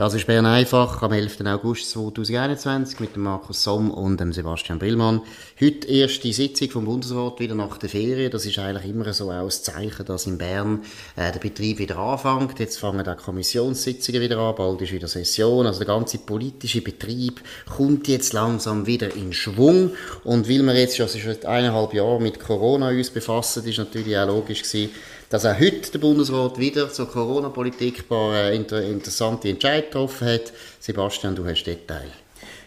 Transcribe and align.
Das 0.00 0.14
ist 0.14 0.26
Bern 0.26 0.46
einfach 0.46 1.02
am 1.02 1.12
11. 1.12 1.42
August 1.44 1.90
2021 1.90 3.00
mit 3.00 3.16
dem 3.16 3.24
Markus 3.24 3.62
Somm 3.62 3.90
und 3.90 4.18
dem 4.18 4.32
Sebastian 4.32 4.78
Brillmann. 4.78 5.20
Heute 5.60 5.88
erste 5.88 6.32
Sitzung 6.32 6.70
vom 6.70 6.84
Bundesrat 6.86 7.38
wieder 7.38 7.54
nach 7.54 7.76
der 7.76 7.90
Ferien. 7.90 8.30
Das 8.30 8.46
ist 8.46 8.58
eigentlich 8.58 8.90
immer 8.90 9.12
so 9.12 9.30
auch 9.30 9.44
ein 9.44 9.50
Zeichen, 9.50 10.06
dass 10.06 10.26
in 10.26 10.38
Bern 10.38 10.84
äh, 11.16 11.30
der 11.30 11.38
Betrieb 11.38 11.80
wieder 11.80 11.98
anfängt. 11.98 12.58
Jetzt 12.58 12.78
fangen 12.78 13.06
auch 13.06 13.16
Kommissionssitzungen 13.18 14.22
wieder 14.22 14.38
an, 14.38 14.54
bald 14.54 14.80
ist 14.80 14.92
wieder 14.92 15.06
Session. 15.06 15.66
Also 15.66 15.80
der 15.80 15.94
ganze 15.94 16.16
politische 16.16 16.80
Betrieb 16.80 17.42
kommt 17.76 18.08
jetzt 18.08 18.32
langsam 18.32 18.86
wieder 18.86 19.14
in 19.14 19.34
Schwung. 19.34 19.90
Und 20.24 20.48
weil 20.48 20.62
wir 20.62 20.80
jetzt 20.80 20.96
schon 20.96 21.08
seit 21.08 21.44
eineinhalb 21.44 21.92
Jahren 21.92 22.22
mit 22.22 22.40
Corona 22.40 22.88
uns 22.88 23.10
befassen, 23.10 23.66
ist 23.66 23.76
natürlich 23.76 24.16
auch 24.16 24.28
logisch 24.28 24.62
gewesen, 24.62 24.92
dass 25.30 25.46
auch 25.46 25.60
heute 25.60 25.92
der 25.92 25.98
Bundesrat 26.00 26.58
wieder 26.58 26.90
zur 26.90 27.08
Corona-Politik 27.08 28.00
ein 28.00 28.04
paar 28.08 28.34
äh, 28.34 28.56
inter 28.56 28.82
interessante 28.82 29.48
Entscheidungen 29.48 29.89
getroffen 29.90 30.28
hat. 30.28 30.52
Sebastian, 30.78 31.34
du 31.34 31.46
hast 31.46 31.64
Detail. 31.64 32.10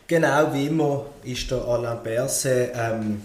Genau, 0.08 0.54
wie 0.54 0.68
immer 0.68 1.06
ist 1.24 1.50
der 1.50 1.64
Alain 1.66 2.04
Berset 2.04 2.72
ähm, 2.76 3.22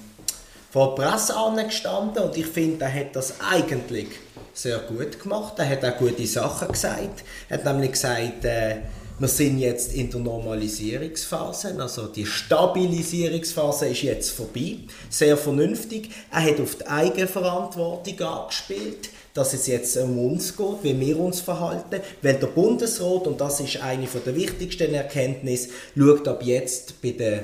vor 0.70 0.94
der 0.94 1.02
Presse 1.02 1.34
gestanden 1.64 2.22
und 2.22 2.36
ich 2.36 2.46
finde, 2.46 2.84
er 2.84 2.94
hat 2.94 3.16
das 3.16 3.34
eigentlich 3.40 4.08
sehr 4.54 4.78
gut 4.78 5.20
gemacht. 5.20 5.54
Er 5.58 5.68
hat 5.68 5.84
auch 5.84 5.98
gute 5.98 6.26
Sachen 6.26 6.68
gesagt. 6.68 7.24
Er 7.48 7.58
hat 7.58 7.64
nämlich 7.64 7.92
gesagt, 7.92 8.44
äh, 8.44 8.76
wir 9.18 9.28
sind 9.28 9.58
jetzt 9.58 9.94
in 9.94 10.10
der 10.10 10.20
Normalisierungsphase, 10.20 11.74
also 11.80 12.06
die 12.06 12.24
Stabilisierungsphase 12.24 13.88
ist 13.88 14.02
jetzt 14.02 14.30
vorbei. 14.30 14.77
Sehr 15.10 15.36
vernünftig. 15.36 16.10
Er 16.30 16.44
hat 16.44 16.60
auf 16.60 16.77
die 16.77 16.86
Eigenverantwortung 16.86 18.20
angespielt 18.20 19.10
dass 19.39 19.55
es 19.55 19.69
jetzt 19.69 19.97
um 19.98 20.19
uns 20.19 20.56
geht, 20.56 20.83
wie 20.83 20.98
wir 20.98 21.20
uns 21.20 21.41
verhalten, 21.41 22.00
weil 22.22 22.34
der 22.34 22.48
Bundesrat, 22.48 23.28
und 23.28 23.41
das 23.41 23.61
ist 23.61 23.80
eine 23.80 24.06
der 24.06 24.34
wichtigsten 24.34 24.92
Erkenntnisse, 24.92 25.69
schaut 25.97 26.27
ab 26.27 26.42
jetzt 26.42 27.00
bei 27.00 27.12
den 27.12 27.41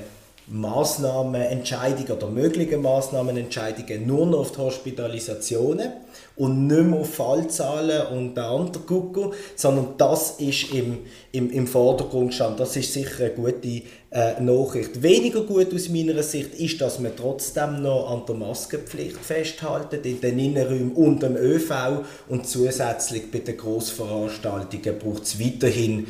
Maßnahmenentscheidungen 0.46 2.12
oder 2.12 2.28
möglichen 2.28 2.82
Maßnahmenentscheidungen 2.82 4.06
nur 4.06 4.26
noch 4.26 4.40
auf 4.40 4.52
die 4.52 4.58
Hospitalisationen 4.58 5.90
und 6.36 6.66
nicht 6.66 6.82
mehr 6.82 7.00
auf 7.00 7.14
Fallzahlen 7.14 8.08
und 8.08 8.34
den 8.34 8.44
anderen 8.44 8.86
Kuckuck, 8.86 9.34
sondern 9.56 9.94
das 9.96 10.32
ist 10.32 10.70
im, 10.72 10.98
im, 11.32 11.50
im 11.50 11.66
Vordergrund 11.66 12.34
stand. 12.34 12.60
Das 12.60 12.76
ist 12.76 12.92
sicher 12.92 13.24
eine 13.24 13.30
gute 13.30 13.82
äh, 14.10 14.40
Nachricht. 14.40 15.02
Weniger 15.02 15.42
gut 15.42 15.72
aus 15.72 15.88
meiner 15.88 16.22
Sicht 16.22 16.54
ist, 16.54 16.78
dass 16.80 16.98
man 16.98 17.16
trotzdem 17.16 17.82
noch 17.82 18.10
an 18.10 18.26
der 18.26 18.34
Maskenpflicht 18.34 19.16
festhalten 19.16 20.00
in 20.04 20.20
den 20.20 20.38
Innenräumen 20.38 20.92
und 20.92 21.22
dem 21.22 21.36
ÖV 21.36 22.02
und 22.28 22.46
zusätzlich 22.46 23.30
bei 23.30 23.38
den 23.38 23.56
Grossveranstaltungen 23.56 24.98
braucht 24.98 25.22
es 25.22 25.40
weiterhin 25.40 26.06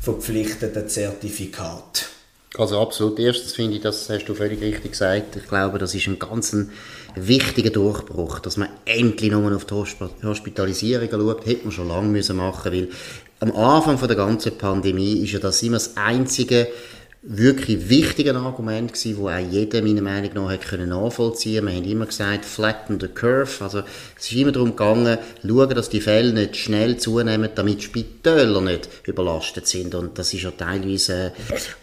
verpflichtete 0.00 0.86
Zertifikate. 0.86 2.17
Also 2.56 2.80
absolut. 2.80 3.18
Erstens 3.18 3.52
finde 3.52 3.76
ich, 3.76 3.82
das 3.82 4.08
hast 4.08 4.24
du 4.24 4.34
völlig 4.34 4.60
richtig 4.60 4.92
gesagt. 4.92 5.36
Ich 5.36 5.46
glaube, 5.46 5.78
das 5.78 5.94
ist 5.94 6.06
ein 6.06 6.18
ganz 6.18 6.56
wichtiger 7.14 7.70
Durchbruch, 7.70 8.38
dass 8.40 8.56
man 8.56 8.68
endlich 8.84 9.30
nochmal 9.30 9.54
auf 9.54 9.66
die 9.66 9.74
Hospitalisierung 9.74 11.08
schaut. 11.10 11.46
Hätte 11.46 11.64
man 11.64 11.72
schon 11.72 11.88
lange 11.88 12.08
müssen 12.08 12.36
machen, 12.36 12.72
weil 12.72 12.88
am 13.40 13.52
Anfang 13.54 13.98
der 14.06 14.16
ganzen 14.16 14.56
Pandemie 14.56 15.22
ist 15.22 15.32
ja 15.32 15.38
das 15.38 15.62
immer 15.62 15.76
das 15.76 15.96
einzige 15.96 16.68
wirklich 17.22 17.88
wichtiges 17.88 18.36
Argument 18.36 18.92
gewesen, 18.92 19.16
wo 19.18 19.28
auch 19.28 19.38
jeder 19.38 19.82
meiner 19.82 20.02
Meinung 20.02 20.30
nach 20.34 20.50
hat 20.50 20.68
können 20.68 20.90
nachvollziehen. 20.90 21.66
Wir 21.66 21.74
haben 21.74 21.84
immer 21.84 22.06
gesagt, 22.06 22.44
flatten 22.44 23.00
the 23.00 23.08
curve. 23.08 23.50
Also 23.60 23.82
es 24.16 24.30
ist 24.30 24.32
immer 24.32 24.52
darum 24.52 24.70
gegangen, 24.70 25.18
schauen, 25.44 25.74
dass 25.74 25.88
die 25.88 26.00
Fälle 26.00 26.32
nicht 26.32 26.56
schnell 26.56 26.96
zunehmen, 26.96 27.50
damit 27.56 27.82
Spitäler 27.82 28.60
nicht 28.60 28.88
überlastet 29.04 29.66
sind. 29.66 29.96
Und 29.96 30.16
das 30.16 30.32
ist 30.32 30.44
ja 30.44 30.52
teilweise 30.52 31.32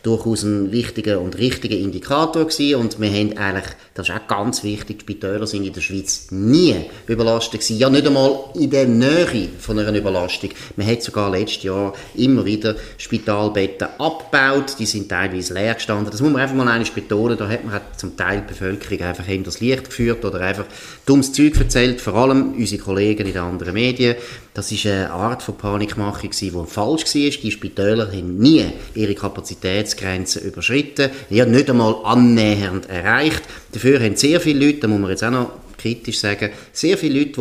durchaus 0.04 0.44
ein 0.44 0.72
wichtiger 0.72 1.20
und 1.20 1.38
richtiger 1.38 1.76
Indikator 1.76 2.46
gewesen. 2.48 2.76
Und 2.76 3.02
wir 3.02 3.10
haben 3.10 3.38
eigentlich, 3.38 3.76
das 3.94 4.08
ist 4.08 4.16
auch 4.16 4.28
ganz 4.28 4.64
wichtig, 4.64 5.02
Spitäler 5.02 5.48
sind 5.48 5.66
in 5.66 5.74
der 5.74 5.82
Schweiz 5.82 6.28
nie 6.32 6.76
überlastet 7.08 7.60
gewesen. 7.60 7.78
Ja, 7.78 7.90
nicht 7.90 8.08
einmal 8.08 8.46
in 8.56 8.70
der 8.70 8.88
Nähe 8.88 9.50
von 9.60 9.78
einer 9.78 9.94
Überlastung. 9.94 10.52
Man 10.78 10.88
hat 10.88 11.04
sogar 11.04 11.30
letztes 11.30 11.64
Jahr 11.64 11.94
immer 12.16 12.46
wieder 12.46 12.76
Spitalbetten 12.98 13.90
abgebaut. 14.00 14.78
Die 14.80 14.86
sind 14.86 15.10
teilweise 15.10 15.25
teilweise 15.26 15.54
leer 15.54 15.74
gestanden. 15.74 16.12
Das 16.12 16.22
muss 16.22 16.32
man 16.32 16.42
einfach 16.42 16.56
mal 16.56 16.68
einmal 16.68 16.90
betonen. 16.94 17.38
Da 17.38 17.48
hat 17.48 17.66
man 17.66 17.82
zum 17.98 18.16
Teil 18.16 18.42
die 18.42 18.54
Bevölkerung 18.54 19.02
einfach 19.02 19.26
hinter 19.26 19.46
das 19.46 19.60
Licht 19.60 19.86
geführt 19.86 20.24
oder 20.24 20.40
einfach 20.42 20.66
dummes 21.06 21.32
Zeug 21.34 21.58
erzählt, 21.60 22.02
vor 22.02 22.16
allem 22.16 22.54
unsere 22.54 22.82
Kollegen 22.82 23.26
in 23.26 23.34
den 23.34 23.42
anderen 23.42 23.74
Medien. 23.74 24.16
Das 24.54 24.72
ist 24.72 24.86
eine 24.86 25.12
Art 25.12 25.44
von 25.44 25.58
Panikmachung 25.58 26.30
die 26.30 26.52
falsch 26.52 27.06
war. 27.16 27.32
Die 27.42 27.52
Spitäler 27.52 28.08
haben 28.08 28.38
nie 28.38 28.66
ihre 28.94 29.16
Kapazitätsgrenzen 29.16 30.44
überschritten, 30.44 31.10
ja 31.30 31.46
nicht 31.46 31.70
einmal 31.70 31.96
annähernd 32.04 32.90
erreicht. 32.90 33.42
Dafür 33.72 34.00
haben 34.00 34.16
sehr 34.16 34.40
viele 34.40 34.66
Leute, 34.66 34.80
da 34.80 34.88
muss 34.88 35.00
man 35.00 35.10
jetzt 35.10 35.24
auch 35.24 35.32
noch 35.32 35.52
kritisch 35.86 36.20
sagen, 36.20 36.50
sehr 36.74 36.98
viele 36.98 37.20
Leute, 37.20 37.34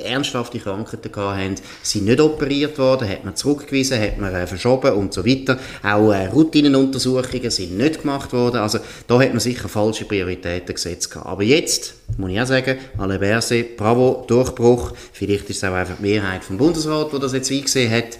die 0.00 0.04
ernsthafte 0.06 0.58
Krankheiten 0.58 1.14
hatten, 1.14 1.56
sind 1.82 2.06
nicht 2.06 2.18
operiert 2.18 2.78
worden, 2.78 3.06
hat 3.06 3.26
man 3.26 3.36
zurückgewiesen, 3.36 4.00
hat 4.00 4.16
man 4.16 4.34
äh, 4.34 4.46
verschoben 4.46 4.94
und 4.94 5.12
so 5.12 5.26
weiter. 5.26 5.58
Auch 5.82 6.10
äh, 6.10 6.28
Routinenuntersuchungen 6.28 7.50
sind 7.50 7.76
nicht 7.76 8.00
gemacht 8.00 8.32
worden. 8.32 8.56
Also 8.56 8.78
da 9.06 9.20
hat 9.20 9.30
man 9.30 9.40
sicher 9.40 9.68
falsche 9.68 10.06
Prioritäten 10.06 10.74
gesetzt. 10.74 11.14
Aber 11.14 11.42
jetzt, 11.42 11.92
muss 12.16 12.30
ich 12.30 12.40
auch 12.40 12.46
sagen, 12.46 12.78
Alain 12.96 13.20
Berset, 13.20 13.76
bravo, 13.76 14.24
Durchbruch. 14.26 14.92
Vielleicht 15.12 15.50
ist 15.50 15.58
es 15.58 15.64
auch 15.64 15.74
einfach 15.74 15.96
die 15.96 16.02
Mehrheit 16.02 16.42
vom 16.42 16.56
Bundesrat, 16.56 17.12
die 17.12 17.18
das 17.18 17.34
jetzt 17.34 17.52
eingesehen 17.52 17.92
hat. 17.92 18.18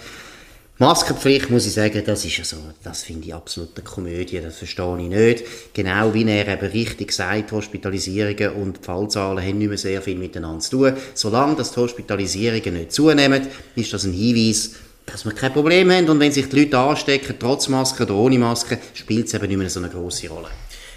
Maskenpflicht, 0.80 1.50
muss 1.50 1.66
ich 1.66 1.74
sagen, 1.74 2.02
das 2.06 2.24
ist 2.24 2.38
ja 2.38 2.44
so, 2.44 2.56
das 2.82 3.02
finde 3.02 3.26
ich 3.26 3.34
absolut 3.34 3.76
eine 3.76 3.84
Komödie, 3.84 4.40
das 4.40 4.56
verstehe 4.56 4.98
ich 4.98 5.08
nicht. 5.10 5.44
Genau 5.74 6.14
wie 6.14 6.26
er 6.26 6.48
eben 6.48 6.66
richtig 6.68 7.12
sagt, 7.12 7.52
Hospitalisierungen 7.52 8.54
und 8.54 8.78
Fallzahlen 8.78 9.44
haben 9.46 9.58
nicht 9.58 9.68
mehr 9.68 9.76
sehr 9.76 10.00
viel 10.00 10.16
miteinander 10.16 10.60
zu 10.60 10.70
tun. 10.70 10.94
Solange 11.12 11.56
das 11.56 11.72
die 11.72 11.80
Hospitalisierungen 11.80 12.72
nicht 12.72 12.92
zunehmen, 12.92 13.46
ist 13.76 13.92
das 13.92 14.04
ein 14.04 14.14
Hinweis, 14.14 14.70
dass 15.04 15.26
wir 15.26 15.32
kein 15.32 15.52
Problem 15.52 15.90
haben 15.90 16.08
und 16.08 16.18
wenn 16.18 16.32
sich 16.32 16.48
die 16.48 16.60
Leute 16.60 16.78
anstecken, 16.78 17.36
trotz 17.38 17.68
Maske 17.68 18.04
oder 18.04 18.14
ohne 18.14 18.38
Maske, 18.38 18.78
spielt 18.94 19.26
es 19.26 19.34
eben 19.34 19.48
nicht 19.48 19.58
mehr 19.58 19.68
so 19.68 19.80
eine 19.80 19.90
große 19.90 20.30
Rolle. 20.30 20.48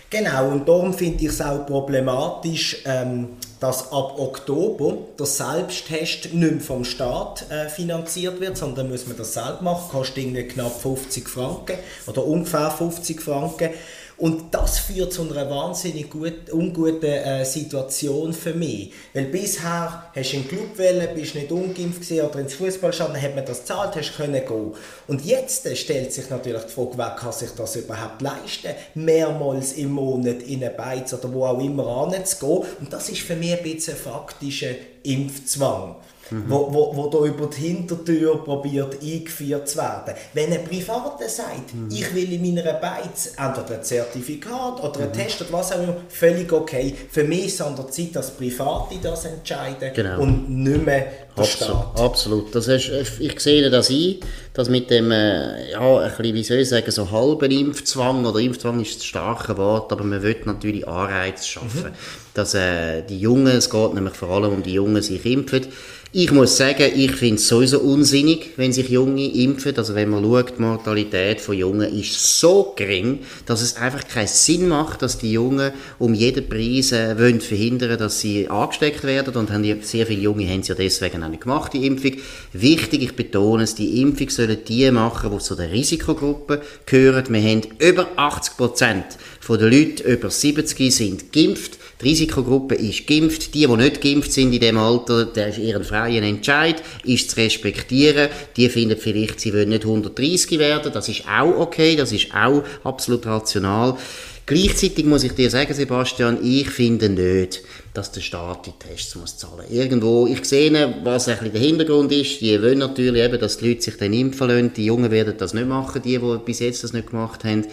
Genau, 0.09 0.49
und 0.49 0.65
darum 0.65 0.93
finde 0.93 1.25
ich 1.25 1.29
es 1.29 1.41
auch 1.41 1.65
problematisch, 1.65 2.77
ähm, 2.85 3.31
dass 3.63 3.93
ab 3.93 4.19
Oktober 4.19 4.97
der 5.17 5.25
Selbsttest 5.25 6.33
nicht 6.33 6.35
mehr 6.35 6.59
vom 6.59 6.83
Staat 6.83 7.49
äh, 7.49 7.69
finanziert 7.69 8.41
wird, 8.41 8.57
sondern 8.57 8.89
muss 8.89 9.07
man 9.07 9.15
das 9.15 9.35
selbst 9.35 9.61
machen, 9.61 9.89
kostet 9.89 10.17
irgendwie 10.17 10.43
knapp 10.43 10.81
50 10.81 11.29
Franken 11.29 11.77
oder 12.05 12.25
ungefähr 12.25 12.69
50 12.69 13.21
Franken. 13.21 13.69
Und 14.17 14.53
das 14.53 14.79
führt 14.79 15.11
zu 15.11 15.23
einer 15.23 15.49
wahnsinnig 15.49 16.09
gut, 16.09 16.49
unguten 16.51 17.03
äh, 17.03 17.45
Situation 17.45 18.33
für 18.33 18.53
mich. 18.53 18.91
Weil 19.13 19.25
bisher 19.25 20.11
hast 20.15 20.33
du 20.33 20.37
in 20.37 20.47
Club 20.47 20.77
wählen, 20.77 21.09
bist 21.15 21.35
nicht 21.35 21.51
ungeimpft 21.51 22.11
oder 22.11 22.39
ins 22.39 22.53
Fußballstadion, 22.53 23.21
hat 23.21 23.35
man 23.35 23.45
das 23.45 23.61
gezahlt, 23.61 23.95
hast 23.95 24.15
können 24.15 24.45
gehen. 24.45 24.71
Und 25.07 25.25
jetzt 25.25 25.65
äh, 25.65 25.75
stellt 25.75 26.13
sich 26.13 26.29
natürlich 26.29 26.63
die 26.63 26.71
Frage, 26.71 26.91
wer 26.95 27.15
kann 27.15 27.33
sich 27.33 27.49
das 27.51 27.75
überhaupt 27.75 28.21
leisten, 28.21 28.75
mehrmals 28.95 29.73
im 29.73 29.91
Monat 29.91 30.43
in 30.43 30.63
eine 30.63 30.73
Beiz 30.73 31.13
oder 31.13 31.33
wo 31.33 31.45
auch 31.45 31.59
immer 31.59 31.87
anzugehen. 31.87 32.63
Und 32.79 32.93
das 32.93 33.09
ist 33.09 33.21
für 33.21 33.35
mich 33.35 33.57
ein 33.57 33.63
bisschen 33.63 33.95
ein 33.95 33.99
faktischer 33.99 34.71
Impfzwang 35.03 35.95
mhm. 36.31 36.45
wo, 36.47 36.73
wo, 36.73 36.95
wo 36.95 37.07
da 37.07 37.25
über 37.25 37.47
die 37.47 37.61
Hintertür 37.61 38.43
probiert 38.43 38.97
eingeführt 39.01 39.67
zu 39.67 39.77
werden. 39.77 40.13
Wenn 40.33 40.53
ein 40.53 40.63
Privater 40.63 41.27
sagt, 41.27 41.73
mhm. 41.73 41.89
ich 41.91 42.13
will 42.13 42.31
in 42.33 42.41
meiner 42.41 42.73
Beiz 42.73 43.33
entweder 43.37 43.79
ein 43.79 43.83
Zertifikat 43.83 44.83
oder 44.83 44.99
ein 45.01 45.09
mhm. 45.09 45.13
Test 45.13 45.41
oder 45.41 45.53
was 45.53 45.71
auch 45.71 45.83
immer, 45.83 45.97
völlig 46.09 46.51
okay. 46.51 46.95
Für 47.11 47.23
mich 47.23 47.47
ist 47.47 47.55
es 47.55 47.61
an 47.61 47.75
der 47.75 47.87
Zeit, 47.89 48.15
dass 48.15 48.31
Private 48.31 48.95
das 49.01 49.25
entscheiden 49.25 49.91
genau. 49.93 50.21
und 50.21 50.49
nicht 50.49 50.85
mehr 50.85 51.07
der 51.35 51.43
absolut, 51.43 51.77
Staat. 51.79 51.99
Absolut. 51.99 52.55
Das 52.55 52.67
ist, 52.67 52.91
ich 53.19 53.39
sehe 53.39 53.69
das 53.69 53.89
ein, 53.89 54.17
dass 54.53 54.69
mit 54.69 54.89
dem, 54.89 55.11
äh, 55.11 55.71
ja, 55.71 55.99
ein 55.99 56.09
bisschen, 56.09 56.35
wie 56.35 56.43
soll 56.43 56.57
ich 56.57 56.69
sagen, 56.69 56.91
so 56.91 57.09
halben 57.09 57.51
Impfzwang, 57.51 58.25
oder 58.25 58.39
Impfzwang 58.39 58.79
ist 58.79 58.97
das 58.97 59.05
starke 59.05 59.57
Wort, 59.57 59.91
aber 59.91 60.03
man 60.03 60.21
will 60.21 60.35
natürlich 60.45 60.87
Anreize 60.87 61.47
schaffen, 61.47 61.85
mhm. 61.85 62.33
dass 62.33 62.53
äh, 62.53 63.01
die 63.03 63.19
Jungen, 63.19 63.47
es 63.47 63.69
geht 63.69 63.93
nämlich 63.93 64.13
vor 64.13 64.29
allem 64.29 64.53
um 64.53 64.63
die 64.63 64.73
Jungen, 64.73 65.01
sich 65.01 65.25
impfen, 65.25 65.67
Ich 66.15 66.31
muss 66.31 66.57
sagen, 66.57 66.91
ich 66.95 67.11
finde 67.13 67.37
es 67.37 67.47
sowieso 67.47 67.79
unsinnig, 67.79 68.51
wenn 68.55 68.71
sich 68.71 68.87
Junge 68.87 69.33
impfen. 69.33 69.75
Also 69.75 69.95
wenn 69.95 70.11
man 70.11 70.23
schaut, 70.23 70.59
die 70.59 70.61
Mortalität 70.61 71.41
von 71.41 71.57
Jungen 71.57 71.91
ist 71.91 72.39
so 72.39 72.71
gering, 72.75 73.21
dass 73.47 73.63
es 73.63 73.77
einfach 73.77 74.07
keinen 74.07 74.27
Sinn 74.27 74.67
macht, 74.67 75.01
dass 75.01 75.17
die 75.17 75.31
Jungen 75.31 75.71
um 75.97 76.13
jeden 76.13 76.47
Preis 76.47 76.91
äh, 76.91 77.17
wollen 77.17 77.41
verhindern, 77.41 77.97
dass 77.97 78.19
sie 78.19 78.47
angesteckt 78.47 79.03
werden. 79.05 79.33
Und 79.33 79.49
haben 79.49 79.63
die, 79.63 79.75
sehr 79.81 80.05
viele 80.05 80.21
Junge 80.21 80.47
haben 80.47 80.59
es 80.59 80.67
ja 80.67 80.75
deswegen 80.75 81.23
auch 81.23 81.29
nicht 81.29 81.41
gemacht, 81.41 81.73
die 81.73 81.87
Impfung. 81.87 82.11
Wichtig, 82.51 83.01
ich 83.01 83.15
betone 83.15 83.63
es, 83.63 83.73
die 83.73 83.99
Impfung 83.99 84.29
sollen 84.29 84.59
die 84.67 84.91
machen, 84.91 85.31
die 85.31 85.39
zu 85.39 85.55
der 85.55 85.71
Risikogruppe 85.71 86.61
gehören. 86.85 87.25
Wir 87.29 87.41
haben 87.41 87.61
über 87.79 88.07
80 88.17 88.55
Prozent 88.55 89.05
der 89.49 89.57
Leute 89.57 90.03
über 90.03 90.29
70 90.29 90.95
sind 90.95 91.33
geimpft. 91.33 91.79
Die 92.03 92.09
Risikogruppe 92.09 92.75
ist 92.75 93.07
geimpft. 93.07 93.53
Die, 93.53 93.65
die 93.65 93.67
nicht 93.67 94.01
geimpft 94.01 94.33
sind 94.33 94.53
in 94.53 94.59
dem 94.59 94.77
Alter, 94.77 95.25
der 95.25 95.47
ist 95.49 95.57
ihren 95.57 95.83
freien 95.83 96.23
Entscheid, 96.23 96.83
ist 97.05 97.31
zu 97.31 97.37
respektieren. 97.37 98.29
Die 98.57 98.67
finden 98.67 98.97
vielleicht, 98.97 99.39
sie 99.39 99.53
wollen 99.53 99.69
nicht 99.69 99.85
130 99.85 100.59
werden. 100.59 100.91
Das 100.91 101.07
ist 101.07 101.23
auch 101.27 101.57
okay. 101.59 101.95
Das 101.95 102.11
ist 102.11 102.33
auch 102.35 102.63
absolut 102.83 103.25
rational. 103.25 103.97
Gleichzeitig 104.45 105.05
muss 105.05 105.23
ich 105.23 105.31
dir 105.31 105.49
sagen, 105.49 105.73
Sebastian, 105.73 106.37
ich 106.43 106.69
finde 106.69 107.07
nicht, 107.07 107.61
dass 107.93 108.11
der 108.11 108.19
Staat 108.19 108.65
die 108.65 108.73
Tests 108.77 109.15
muss 109.15 109.37
zahlen. 109.37 109.65
Irgendwo, 109.69 110.27
ich 110.27 110.43
sehe, 110.43 110.95
was 111.01 111.29
ein 111.29 111.37
bisschen 111.37 111.53
der 111.53 111.61
Hintergrund 111.61 112.11
ist. 112.11 112.41
Die 112.41 112.61
wollen 112.61 112.79
natürlich 112.79 113.23
eben, 113.23 113.39
dass 113.39 113.57
die 113.57 113.69
Leute 113.69 113.83
sich 113.83 113.95
dann 113.95 114.11
impfen 114.11 114.49
lassen. 114.49 114.73
Die 114.73 114.83
Jungen 114.83 115.11
werden 115.11 115.35
das 115.37 115.53
nicht 115.53 115.65
machen, 115.65 116.01
die, 116.01 116.17
die 116.17 116.37
bis 116.43 116.59
jetzt 116.59 116.83
das 116.83 116.91
nicht 116.91 117.11
gemacht 117.11 117.45
haben. 117.45 117.65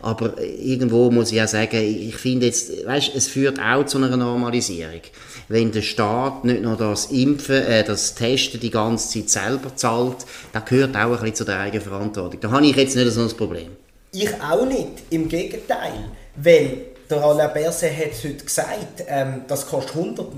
Aber 0.00 0.42
irgendwo 0.42 1.12
muss 1.12 1.30
ich 1.30 1.40
auch 1.40 1.46
sagen, 1.46 1.80
ich 1.80 2.16
finde 2.16 2.46
jetzt, 2.46 2.84
weißt, 2.84 3.12
es 3.14 3.28
führt 3.28 3.60
auch 3.60 3.86
zu 3.86 3.98
einer 3.98 4.16
Normalisierung. 4.16 5.02
Wenn 5.48 5.70
der 5.70 5.82
Staat 5.82 6.44
nicht 6.44 6.62
nur 6.62 6.76
das 6.76 7.06
Impfen, 7.12 7.62
äh, 7.62 7.84
das 7.84 8.16
Testen 8.16 8.58
die 8.58 8.70
ganze 8.70 9.20
Zeit 9.20 9.30
selber 9.30 9.76
zahlt, 9.76 10.26
das 10.52 10.64
gehört 10.64 10.96
auch 10.96 11.02
ein 11.02 11.20
bisschen 11.20 11.34
zu 11.36 11.44
der 11.44 11.60
eigenen 11.60 11.84
Verantwortung. 11.84 12.40
Da 12.40 12.50
habe 12.50 12.66
ich 12.66 12.74
jetzt 12.74 12.96
nicht 12.96 13.12
so 13.12 13.20
ein 13.20 13.28
Problem. 13.28 13.68
Ich 14.18 14.32
auch 14.40 14.64
nicht, 14.64 15.02
im 15.10 15.28
Gegenteil. 15.28 15.92
Weil 16.36 16.86
der 17.10 17.22
Alain 17.22 17.52
Berset 17.52 17.94
hat 17.94 18.12
es 18.12 18.24
heute 18.24 18.44
gesagt, 18.44 19.04
ähm, 19.08 19.42
das 19.46 19.66
kostet 19.66 19.94
100 19.94 20.34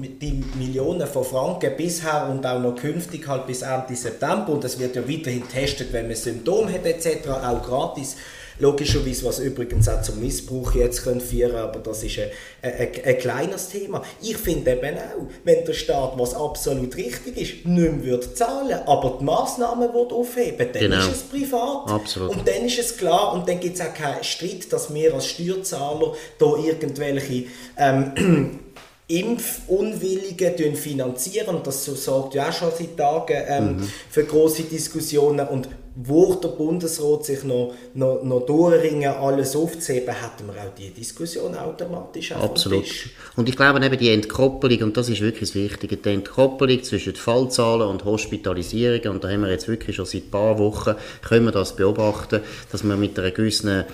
Millionen 0.57 1.07
von 1.07 1.25
Franken 1.25 1.77
bisher 1.77 2.29
und 2.29 2.45
auch 2.45 2.59
noch 2.59 2.75
künftig 2.75 3.29
halt 3.29 3.47
bis 3.47 3.63
Ende 3.63 3.95
September 3.95 4.49
und 4.49 4.65
es 4.65 4.81
wird 4.81 4.97
ja 4.97 5.09
weiterhin 5.09 5.43
getestet, 5.43 5.93
wenn 5.93 6.09
man 6.09 6.17
Symptome 6.17 6.73
hat 6.73 6.87
etc., 6.87 7.29
auch 7.29 7.63
gratis. 7.63 8.17
Logischerweise, 8.61 9.25
was 9.25 9.39
übrigens 9.39 9.89
auch 9.89 10.03
zum 10.03 10.21
Missbrauch 10.21 10.75
jetzt 10.75 11.05
können 11.05 11.21
führen 11.21 11.57
aber 11.57 11.79
das 11.79 12.03
ist 12.03 12.19
ein, 12.19 12.31
ein, 12.63 12.89
ein 13.05 13.19
kleines 13.19 13.69
Thema. 13.69 14.03
Ich 14.21 14.37
finde 14.37 14.73
eben 14.73 14.97
auch, 14.97 15.27
wenn 15.45 15.65
der 15.65 15.73
Staat, 15.73 16.15
was 16.17 16.35
absolut 16.35 16.97
richtig 16.97 17.37
ist, 17.37 17.67
nicht 17.67 18.05
mehr 18.05 18.21
zahlen 18.21 18.81
aber 18.87 19.19
die 19.21 19.25
Massnahmen 19.25 19.91
aufheben 19.91 20.69
dann 20.73 20.83
genau. 20.83 20.99
ist 20.99 21.13
es 21.13 21.23
privat. 21.23 21.89
Absolut. 21.89 22.31
Und 22.31 22.49
dann 22.49 22.65
ist 22.65 22.79
es 22.79 22.97
klar 22.97 23.33
und 23.35 23.49
dann 23.49 23.61
gibt 23.61 23.77
es 23.77 23.81
auch 23.81 23.95
keinen 23.95 24.25
Streit, 24.25 24.73
dass 24.73 24.93
wir 24.93 25.15
als 25.15 25.27
Steuerzahler 25.27 26.15
da 26.39 26.57
irgendwelche 26.57 27.45
ähm, 27.77 28.61
Impfunwillige 29.09 30.75
finanzieren 30.75 31.61
das 31.65 31.85
sorgt 31.87 32.35
ja 32.35 32.51
auch 32.51 32.53
schon 32.53 32.71
seit 32.79 32.97
Tagen 32.97 33.43
ähm, 33.49 33.77
mhm. 33.77 33.93
für 34.11 34.25
große 34.25 34.65
Diskussionen 34.65 35.49
und 35.49 35.69
wo 35.95 36.35
der 36.35 36.49
Bundesrat 36.49 37.25
sich 37.25 37.45
noch, 37.45 37.75
noch, 37.95 38.23
noch 38.23 38.47
durchringen, 38.47 39.11
alles 39.11 39.57
aufzuheben, 39.57 40.15
hätten 40.15 40.47
wir 40.47 40.63
auch 40.63 40.75
diese 40.77 40.91
Diskussion 40.91 41.57
automatisch 41.57 42.33
auf 42.33 42.43
Absolut. 42.43 42.85
Und 43.37 43.49
ich 43.49 43.57
glaube 43.57 43.85
eben 43.85 43.99
die 43.99 44.11
Entkoppelung, 44.11 44.83
und 44.85 44.97
das 44.97 45.09
ist 45.09 45.21
wirklich 45.21 45.51
das 45.51 45.55
Wichtige, 45.55 45.97
die 45.97 46.09
Entkoppelung 46.11 46.83
zwischen 46.83 47.15
Fallzahlen 47.15 47.89
und 47.89 48.05
Hospitalisierungen, 48.05 49.09
und 49.09 49.25
da 49.25 49.29
haben 49.29 49.43
wir 49.43 49.51
jetzt 49.51 49.69
wirklich 49.69 49.97
schon 49.97 50.07
seit 50.07 50.25
ein 50.25 50.31
paar 50.31 50.59
Wochen, 50.59 50.95
können 51.27 51.47
wir 51.47 51.53
das 51.53 51.77
beobachten, 51.77 52.41
dass 52.71 52.85
wir 52.85 52.97
mit 52.97 53.19
einer 53.19 53.31
gewissen 53.31 53.85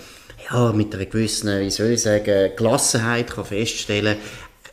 ja, 0.50 0.72
mit 0.72 0.94
einer 0.94 1.06
gewissen, 1.06 1.60
wie 1.60 1.70
soll 1.70 1.92
ich 1.92 2.02
sagen, 2.02 2.50
Gelassenheit 2.54 3.30
kann 3.30 3.46
feststellen 3.46 4.16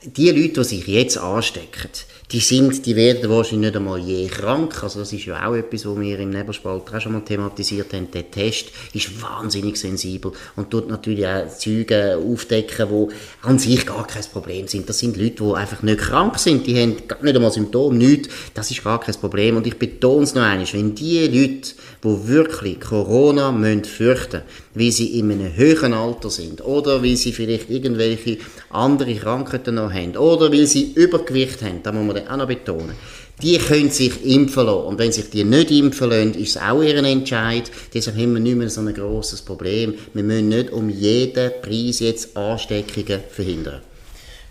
die 0.03 0.31
Leute, 0.31 0.61
die 0.61 0.63
sich 0.63 0.87
jetzt 0.87 1.17
anstecken, 1.17 1.89
die 2.31 2.39
sind, 2.39 2.85
die 2.85 2.95
werden 2.95 3.29
wahrscheinlich 3.29 3.71
nicht 3.71 3.75
einmal 3.75 3.99
je 3.99 4.27
krank. 4.27 4.81
Also 4.83 4.99
das 4.99 5.11
ist 5.11 5.25
ja 5.25 5.45
auch 5.45 5.53
etwas, 5.53 5.85
was 5.85 5.99
wir 5.99 6.19
im 6.19 6.29
Nebelspalt 6.29 6.83
auch 6.93 7.01
schon 7.01 7.11
mal 7.11 7.21
thematisiert 7.21 7.93
haben. 7.93 8.09
Der 8.11 8.31
Test 8.31 8.67
ist 8.93 9.21
wahnsinnig 9.21 9.77
sensibel 9.77 10.31
und 10.55 10.69
tut 10.69 10.89
natürlich 10.89 11.27
auch 11.27 11.49
Züge 11.49 12.17
aufdecken, 12.17 12.87
die 12.89 13.47
an 13.47 13.59
sich 13.59 13.85
gar 13.85 14.07
kein 14.07 14.23
Problem 14.23 14.67
sind. 14.67 14.87
Das 14.87 14.99
sind 14.99 15.17
Leute, 15.17 15.43
die 15.43 15.53
einfach 15.53 15.83
nicht 15.83 15.99
krank 15.99 16.39
sind. 16.39 16.65
Die 16.67 16.79
haben 16.79 16.95
gar 17.07 17.21
nicht 17.21 17.35
einmal 17.35 17.51
Symptome, 17.51 17.97
nichts. 17.97 18.29
Das 18.53 18.71
ist 18.71 18.83
gar 18.83 19.01
kein 19.01 19.15
Problem. 19.15 19.57
Und 19.57 19.67
ich 19.67 19.77
betone 19.77 20.23
es 20.23 20.33
noch 20.33 20.43
einmal, 20.43 20.67
wenn 20.71 20.95
die 20.95 21.27
Leute, 21.27 21.73
die 22.03 22.27
wirklich 22.27 22.79
Corona 22.79 23.51
müssen 23.51 23.83
fürchten 23.83 24.41
wie 24.73 24.91
sie 24.91 25.19
in 25.19 25.31
einem 25.31 25.55
höheren 25.55 25.93
Alter 25.93 26.29
sind 26.29 26.63
oder 26.63 27.03
wie 27.03 27.15
sie 27.15 27.33
vielleicht 27.33 27.69
irgendwelche 27.69 28.37
andere 28.73 29.15
Krankheiten 29.15 29.75
noch 29.75 29.91
haben 29.91 30.15
oder 30.17 30.51
weil 30.51 30.65
sie 30.65 30.93
Übergewicht 30.93 31.61
haben, 31.61 31.81
da 31.83 31.91
muss 31.91 32.13
man 32.13 32.27
auch 32.27 32.37
noch 32.37 32.47
betonen, 32.47 32.95
die 33.41 33.57
können 33.57 33.89
sich 33.89 34.25
impfen 34.25 34.65
lassen. 34.65 34.85
Und 34.85 34.99
wenn 34.99 35.11
sich 35.11 35.29
die 35.29 35.43
nicht 35.43 35.71
impfen 35.71 36.09
lassen, 36.09 36.33
ist 36.35 36.55
es 36.55 36.61
auch 36.61 36.81
ihren 36.81 37.05
Entscheid. 37.05 37.71
Deshalb 37.93 38.17
haben 38.17 38.33
wir 38.33 38.39
nicht 38.39 38.57
mehr 38.57 38.69
so 38.69 38.81
ein 38.81 38.93
grosses 38.93 39.41
Problem. 39.41 39.95
Wir 40.13 40.23
müssen 40.23 40.49
nicht 40.49 40.71
um 40.71 40.89
jeden 40.89 41.51
Preis 41.61 41.99
jetzt 41.99 42.35
Ansteckungen 42.37 43.21
verhindern. 43.29 43.81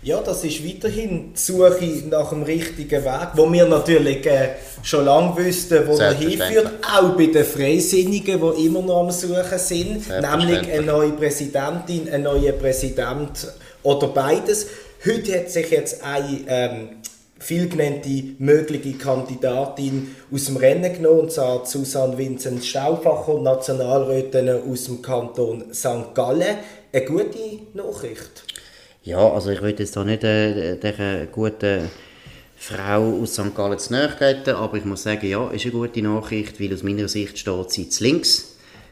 Ja, 0.03 0.19
das 0.19 0.43
ist 0.43 0.65
weiterhin 0.65 1.31
die 1.33 1.39
Suche 1.39 2.07
nach 2.09 2.29
dem 2.29 2.41
richtigen 2.41 3.05
Weg, 3.05 3.27
wo 3.35 3.51
wir 3.53 3.67
natürlich 3.67 4.25
äh, 4.25 4.55
schon 4.81 5.05
lange 5.05 5.37
wüssten, 5.37 5.87
wo 5.87 5.95
er 5.95 6.15
hinführt. 6.15 6.71
Auch 6.91 7.15
bei 7.15 7.27
den 7.27 7.45
Freisinnigen, 7.45 8.41
die 8.41 8.65
immer 8.65 8.81
noch 8.81 9.01
am 9.01 9.11
Suchen 9.11 9.59
sind. 9.59 10.09
Nämlich 10.09 10.71
eine 10.71 10.81
neue 10.81 11.11
Präsidentin, 11.11 12.09
ein 12.09 12.23
neuer 12.23 12.53
Präsident 12.53 13.47
oder 13.83 14.07
beides. 14.07 14.67
Heute 15.05 15.39
hat 15.39 15.49
sich 15.49 15.71
jetzt 15.71 16.03
eine 16.03 16.39
ähm, 16.47 16.89
vielgenannte 17.39 18.35
mögliche 18.37 18.93
Kandidatin 18.93 20.15
aus 20.31 20.45
dem 20.45 20.57
Rennen 20.57 20.93
genommen, 20.93 21.21
und 21.21 21.31
zwar 21.31 21.65
Susanne 21.65 22.17
Vincent 22.17 22.63
Stauffacher, 22.63 23.39
Nationalrätin 23.39 24.49
aus 24.49 24.85
dem 24.85 25.01
Kanton 25.01 25.73
St. 25.73 26.13
Gallen. 26.13 26.57
Eine 26.93 27.05
gute 27.05 27.59
Nachricht. 27.73 28.43
Ja, 29.03 29.31
also 29.31 29.49
ich 29.49 29.61
würde 29.61 29.81
jetzt 29.81 29.95
da 29.95 30.03
nicht 30.03 30.23
äh, 30.23 30.77
dieser 30.77 31.25
guten 31.25 31.89
Frau 32.55 33.19
aus 33.19 33.33
St. 33.33 33.55
Gallen 33.55 33.79
zu 33.79 33.93
nahe 33.93 34.15
treten, 34.15 34.51
aber 34.51 34.77
ich 34.77 34.85
muss 34.85 35.01
sagen, 35.01 35.27
ja, 35.27 35.49
ist 35.49 35.63
eine 35.65 35.71
gute 35.71 36.03
Nachricht, 36.03 36.59
weil 36.59 36.71
aus 36.73 36.83
meiner 36.83 37.07
Sicht 37.07 37.39
steht 37.39 37.71
sie 37.71 37.89
links 37.99 38.50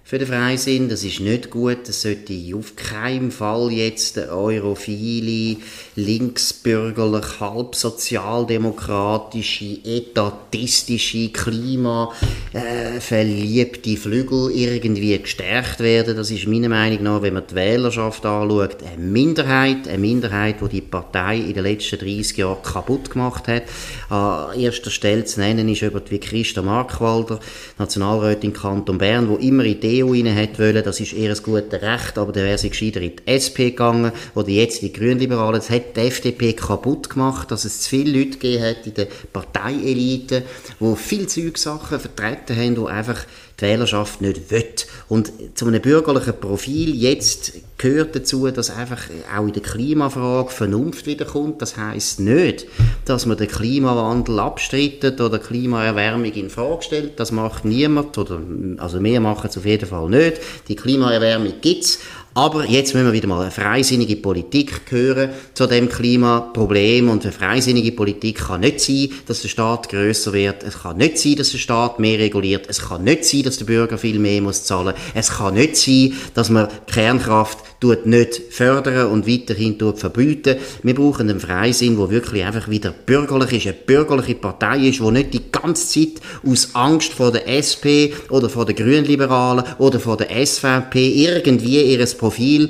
für 0.09 0.17
den 0.17 0.27
Freisinn. 0.27 0.89
Das 0.89 1.03
ist 1.03 1.19
nicht 1.19 1.51
gut. 1.51 1.87
Das 1.87 2.01
sollte 2.01 2.33
auf 2.55 2.75
keinen 2.75 3.29
Fall 3.29 3.71
jetzt 3.71 4.17
eine 4.17 4.31
europhile, 4.31 5.57
linksbürgerlich, 5.95 7.39
halb 7.39 7.75
sozialdemokratische, 7.75 9.77
etatistische, 9.85 11.29
klimaverliebte 11.29 13.97
Flügel 13.97 14.49
irgendwie 14.49 15.15
gestärkt 15.19 15.79
werden. 15.79 16.17
Das 16.17 16.31
ist 16.31 16.47
meiner 16.47 16.69
Meinung 16.69 17.03
nach, 17.03 17.21
wenn 17.21 17.35
man 17.35 17.43
die 17.47 17.53
Wählerschaft 17.53 18.25
anschaut, 18.25 18.77
eine 18.81 18.97
Minderheit. 18.97 19.87
Eine 19.87 19.99
Minderheit, 19.99 20.55
die 20.59 20.69
die 20.69 20.81
Partei 20.81 21.37
in 21.37 21.53
den 21.53 21.61
letzten 21.61 21.99
30 21.99 22.35
Jahren 22.35 22.63
kaputt 22.63 23.11
gemacht 23.11 23.47
hat. 23.47 23.61
An 24.09 24.59
erster 24.59 24.89
Stelle 24.89 25.25
zu 25.25 25.39
nennen 25.39 25.69
ist 25.69 25.81
jemand 25.81 26.09
wie 26.09 26.17
Christa 26.17 26.63
Markwalder, 26.63 27.39
Nationalrätin 27.77 28.53
Kanton 28.53 28.97
Bern, 28.97 29.29
wo 29.29 29.35
immer 29.35 29.65
Ideen 29.65 29.98
EU 30.03 30.11
rein 30.11 30.35
hat 30.35 30.59
wollen, 30.59 30.83
das 30.83 30.99
ist 30.99 31.13
ein 31.13 31.43
gutes 31.43 31.81
Recht, 31.81 32.17
aber 32.17 32.31
dann 32.31 32.43
wäre 32.43 32.57
sie 32.57 32.69
gescheiter 32.69 33.01
in 33.01 33.15
die 33.15 33.31
SP 33.31 33.71
gegangen 33.71 34.11
oder 34.35 34.49
jetzt 34.49 34.81
die 34.81 34.93
Grünliberalen. 34.93 35.59
Das 35.59 35.69
hat 35.69 35.95
die 35.95 36.01
FDP 36.01 36.53
kaputt 36.53 37.09
gemacht, 37.09 37.51
dass 37.51 37.65
es 37.65 37.81
zu 37.81 37.89
viele 37.89 38.17
Leute 38.17 38.37
gegeben 38.37 38.63
hat 38.63 38.87
in 38.87 38.93
der 38.93 39.07
Parteielite, 39.31 40.43
die 40.79 40.95
viel 40.95 41.27
Zeugsachen 41.27 41.99
vertreten 41.99 42.55
haben, 42.55 42.75
die 42.75 42.91
einfach 42.91 43.25
die 43.59 43.63
Wählerschaft 43.63 44.21
nicht 44.21 44.51
will. 44.51 44.65
Und 45.07 45.31
zu 45.55 45.67
einem 45.67 45.81
bürgerlichen 45.81 46.39
Profil 46.39 46.95
jetzt 46.95 47.53
gehört 47.77 48.15
dazu, 48.15 48.49
dass 48.51 48.69
einfach 48.69 49.01
auch 49.35 49.45
in 49.45 49.53
der 49.53 49.61
Klimafrage 49.61 50.49
Vernunft 50.49 51.05
wiederkommt. 51.05 51.61
Das 51.61 51.77
heißt 51.77 52.19
nicht, 52.19 52.67
dass 53.05 53.25
man 53.25 53.37
den 53.37 53.47
Klimawandel 53.47 54.39
abstreitet 54.39 55.19
oder 55.21 55.39
Klimaerwärmung 55.39 56.31
in 56.31 56.49
Frage 56.49 56.83
stellt. 56.83 57.19
Das 57.19 57.31
macht 57.31 57.65
niemand 57.65 58.17
oder 58.17 58.41
also 58.77 59.03
wir 59.03 59.19
machen 59.19 59.49
es 59.49 59.57
auf 59.57 59.65
jeden 59.65 59.87
Fall 59.87 60.09
nicht. 60.09 60.41
Die 60.67 60.75
Klimaerwärmung 60.75 61.53
gibt 61.61 61.83
es, 61.83 61.99
Aber 62.39 62.63
jetzt 62.63 62.93
müssen 62.93 63.07
wir 63.07 63.11
wieder 63.11 63.27
mal 63.27 63.41
eine 63.41 63.51
freisinnige 63.51 64.15
Politik 64.15 64.83
hören 64.87 65.31
zu 65.53 65.67
dem 65.67 65.89
Klimaproblem. 65.89 67.09
Und 67.09 67.23
eine 67.23 67.33
freisinnige 67.33 67.91
Politik 67.91 68.37
kann 68.37 68.61
nicht 68.61 68.79
sein, 68.79 69.09
dass 69.27 69.41
der 69.41 69.49
Staat 69.49 69.89
größer 69.89 70.31
wird. 70.31 70.63
Es 70.63 70.83
kann 70.83 70.95
nicht 70.95 71.17
sein, 71.17 71.35
dass 71.35 71.51
der 71.51 71.57
Staat 71.57 71.99
mehr 71.99 72.17
reguliert. 72.17 72.67
Es 72.69 72.81
kann 72.87 73.03
nicht 73.03 73.25
sein, 73.25 73.43
dass 73.43 73.57
der 73.57 73.65
Bürger 73.65 73.97
viel 73.97 74.19
mehr 74.19 74.41
muss 74.41 74.63
zahlen. 74.63 74.95
Es 75.13 75.31
kann 75.31 75.55
nicht 75.55 75.75
sein, 75.75 76.13
dass 76.33 76.49
man 76.49 76.69
Kernkraft 76.87 77.57
tut 77.79 78.05
nicht 78.05 78.41
fördern 78.49 79.11
und 79.11 79.27
weiterhin 79.27 79.77
tut 79.77 79.99
verbieten. 79.99 80.57
Wir 80.83 80.95
brauchen 80.95 81.29
einen 81.29 81.39
Freisinn, 81.39 81.97
wo 81.97 82.09
wirklich 82.09 82.43
einfach 82.43 82.69
wieder 82.69 82.91
bürgerlich 82.91 83.53
ist, 83.53 83.67
eine 83.67 83.85
bürgerliche 83.85 84.35
Partei 84.35 84.87
ist, 84.87 85.01
wo 85.01 85.11
nicht 85.11 85.33
die 85.33 85.51
ganze 85.51 85.87
Zeit 85.87 86.21
aus 86.45 86.69
Angst 86.73 87.13
vor 87.13 87.31
der 87.31 87.47
SP 87.47 88.11
oder 88.29 88.49
vor 88.49 88.65
den 88.65 88.75
Grünliberalen 88.75 89.63
oder 89.77 89.99
vor 89.99 90.17
der 90.17 90.45
SVP 90.45 91.23
irgendwie 91.23 91.81
ihres 91.81 92.15
Profil 92.15 92.69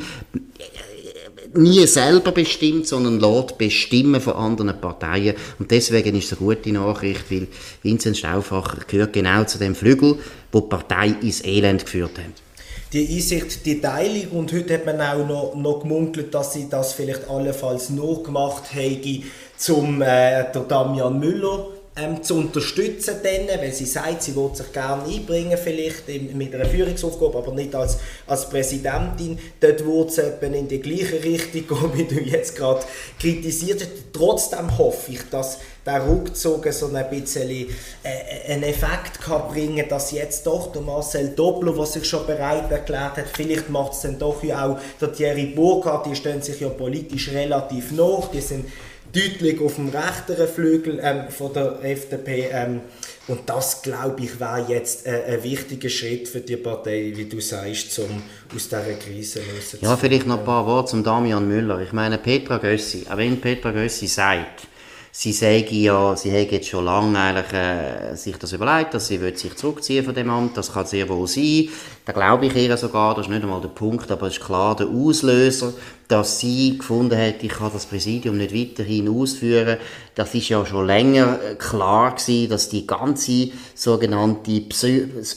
nie 1.56 1.88
selber 1.88 2.32
bestimmt, 2.32 2.86
sondern 2.86 3.20
lässt 3.20 3.58
bestimmen 3.58 4.22
von 4.22 4.34
anderen 4.34 4.80
Parteien. 4.80 5.36
Und 5.58 5.72
deswegen 5.72 6.16
ist 6.16 6.32
es 6.32 6.38
eine 6.38 6.48
gute 6.48 6.72
Nachricht, 6.72 7.32
weil 7.32 7.48
Vincent 7.82 8.18
Stauffacher 8.18 8.78
gehört 8.88 9.14
genau 9.14 9.44
zu 9.46 9.58
dem 9.58 9.74
Flügel, 9.74 10.20
wo 10.52 10.62
die 10.62 10.70
Partei 10.70 11.16
ins 11.22 11.44
Elend 11.44 11.86
geführt 11.86 12.20
hat 12.20 12.49
die 12.94 13.08
Einsicht, 13.08 13.66
die 13.66 13.82
Teilung 13.82 14.40
und 14.40 14.52
heute 14.52 14.74
hat 14.74 14.86
man 14.86 15.00
auch 15.02 15.28
noch, 15.28 15.56
noch 15.56 15.82
gemunkelt, 15.82 16.34
dass 16.34 16.54
sie 16.54 16.70
das 16.70 16.94
vielleicht 16.94 17.30
allenfalls 17.30 17.90
noch 17.90 18.24
gemacht 18.24 18.64
hätte, 18.74 19.22
zum 19.58 20.02
äh, 20.02 20.52
der 20.52 20.64
Damian 20.68 21.20
Müller 21.20 21.68
ähm, 22.00 22.24
zu 22.24 22.36
unterstützen, 22.36 23.16
dann, 23.24 23.60
weil 23.60 23.74
sie 23.74 23.86
sagt, 23.86 24.24
sie 24.24 24.36
will 24.36 24.50
sich 24.54 24.72
gerne 24.72 25.04
einbringen, 25.04 25.58
vielleicht 25.58 26.08
in, 26.08 26.38
mit 26.38 26.54
einer 26.54 26.66
Führungsaufgabe, 26.66 27.38
aber 27.38 27.54
nicht 27.54 27.76
als, 27.76 27.98
als 28.28 28.50
Präsidentin. 28.50 29.38
Dort 29.60 29.86
wird 29.86 30.12
sie 30.12 30.22
in 30.42 30.68
die 30.68 30.80
gleiche 30.80 31.24
Richtung 31.24 31.68
gehen, 31.68 31.92
wie 31.96 32.16
du 32.16 32.22
jetzt 32.22 32.56
gerade 32.56 32.82
kritisiert 33.20 33.82
hast. 33.82 33.92
Trotzdem 34.14 34.78
hoffe 34.78 35.12
ich, 35.12 35.22
dass 35.30 35.60
der 35.86 36.08
Rückzug 36.08 36.72
so 36.72 36.92
ein 36.94 37.10
bisschen 37.10 37.50
äh, 38.04 38.52
einen 38.52 38.64
Effekt 38.64 39.22
kann 39.22 39.48
bringen 39.48 39.86
dass 39.90 40.12
jetzt 40.12 40.46
doch 40.46 40.72
der 40.72 40.82
Marcel 40.82 41.30
Doppler, 41.30 41.74
der 41.74 41.86
sich 41.86 42.06
schon 42.06 42.26
bereit 42.26 42.72
erklärt 42.72 43.18
hat, 43.18 43.26
vielleicht 43.34 43.70
macht 43.70 43.94
es 43.94 44.02
dann 44.02 44.20
doch 44.20 44.44
ja 44.44 44.68
auch 44.68 44.80
der 45.00 45.14
Thierry 45.14 45.48
Burkhardt, 45.48 46.06
die 46.06 46.16
stehen 46.16 46.42
sich 46.42 46.60
ja 46.60 46.70
politisch 46.70 47.32
relativ 47.32 47.92
nach, 47.92 48.30
die 48.32 48.42
sind 48.42 48.66
deutlich 49.14 49.60
auf 49.62 49.76
dem 49.76 49.90
rechteren 49.90 50.48
Flügel 50.48 51.00
ähm, 51.02 51.30
von 51.30 51.54
der 51.54 51.84
FDP. 51.84 52.50
Ähm, 52.52 52.82
und 53.28 53.48
das, 53.48 53.82
glaube 53.82 54.24
ich, 54.24 54.40
wäre 54.40 54.66
jetzt 54.68 55.06
äh, 55.06 55.24
ein 55.28 55.44
wichtiger 55.44 55.90
Schritt 55.90 56.28
für 56.28 56.40
die 56.40 56.58
Partei, 56.58 57.14
wie 57.16 57.26
du 57.26 57.40
sagst, 57.40 57.98
um 58.00 58.22
aus 58.56 58.68
dieser 58.68 58.82
Krise 58.94 59.40
rauszukommen. 59.40 59.92
Ja, 59.92 59.98
vielleicht 59.98 60.28
noch 60.28 60.40
ein 60.40 60.46
paar 60.46 60.66
Worte 60.66 60.92
zum 60.92 61.04
Damian 61.04 61.48
Müller. 61.48 61.80
Ich 61.82 61.94
meine, 61.94 62.18
Petra 62.18 62.58
Gössi, 62.58 63.06
auch 63.10 63.18
wenn 63.18 63.40
Petra 63.40 63.72
Gössi 63.72 64.08
sagt, 64.08 64.68
sie 65.12 65.34
sage 65.34 65.76
ja, 65.76 66.16
sie 66.16 66.32
hat 66.32 66.52
jetzt 66.52 66.70
schon 66.70 66.86
lange 66.86 67.20
eigentlich, 67.20 67.54
äh, 67.54 68.16
sich 68.16 68.38
das 68.38 68.54
überlegt, 68.54 68.94
dass 68.94 69.08
sie 69.08 69.18
sich 69.18 69.56
zurückziehen 69.56 70.06
von 70.06 70.14
dem 70.14 70.30
Amt, 70.30 70.58
das 70.58 70.74
kann 70.74 70.86
sehr 70.86 71.08
wohl 71.10 71.28
sein. 71.28 71.70
Da 72.06 72.14
glaube 72.14 72.48
ich 72.48 72.56
ihr 72.56 72.78
sogar, 72.78 73.16
das 73.16 73.26
ist 73.26 73.32
nicht 73.32 73.44
einmal 73.44 73.62
der 73.62 73.70
Punkt, 73.70 74.10
aber 74.12 74.28
es 74.28 74.38
ist 74.38 74.46
klar 74.46 74.76
der 74.76 74.88
Auslöser 74.88 75.74
dass 76.10 76.40
sie 76.40 76.78
gefunden 76.80 77.16
hat, 77.16 77.44
ich 77.44 77.50
kann 77.50 77.72
das 77.72 77.86
Präsidium 77.86 78.36
nicht 78.36 78.54
weiterhin 78.54 79.08
ausführen. 79.10 79.78
Das 80.16 80.34
ist 80.34 80.50
ja 80.50 80.66
schon 80.66 80.88
länger 80.88 81.40
äh, 81.40 81.54
klar 81.54 82.16
gewesen, 82.16 82.50
dass 82.50 82.68
die 82.68 82.88
ganze 82.88 83.50
sogenannte 83.76 84.64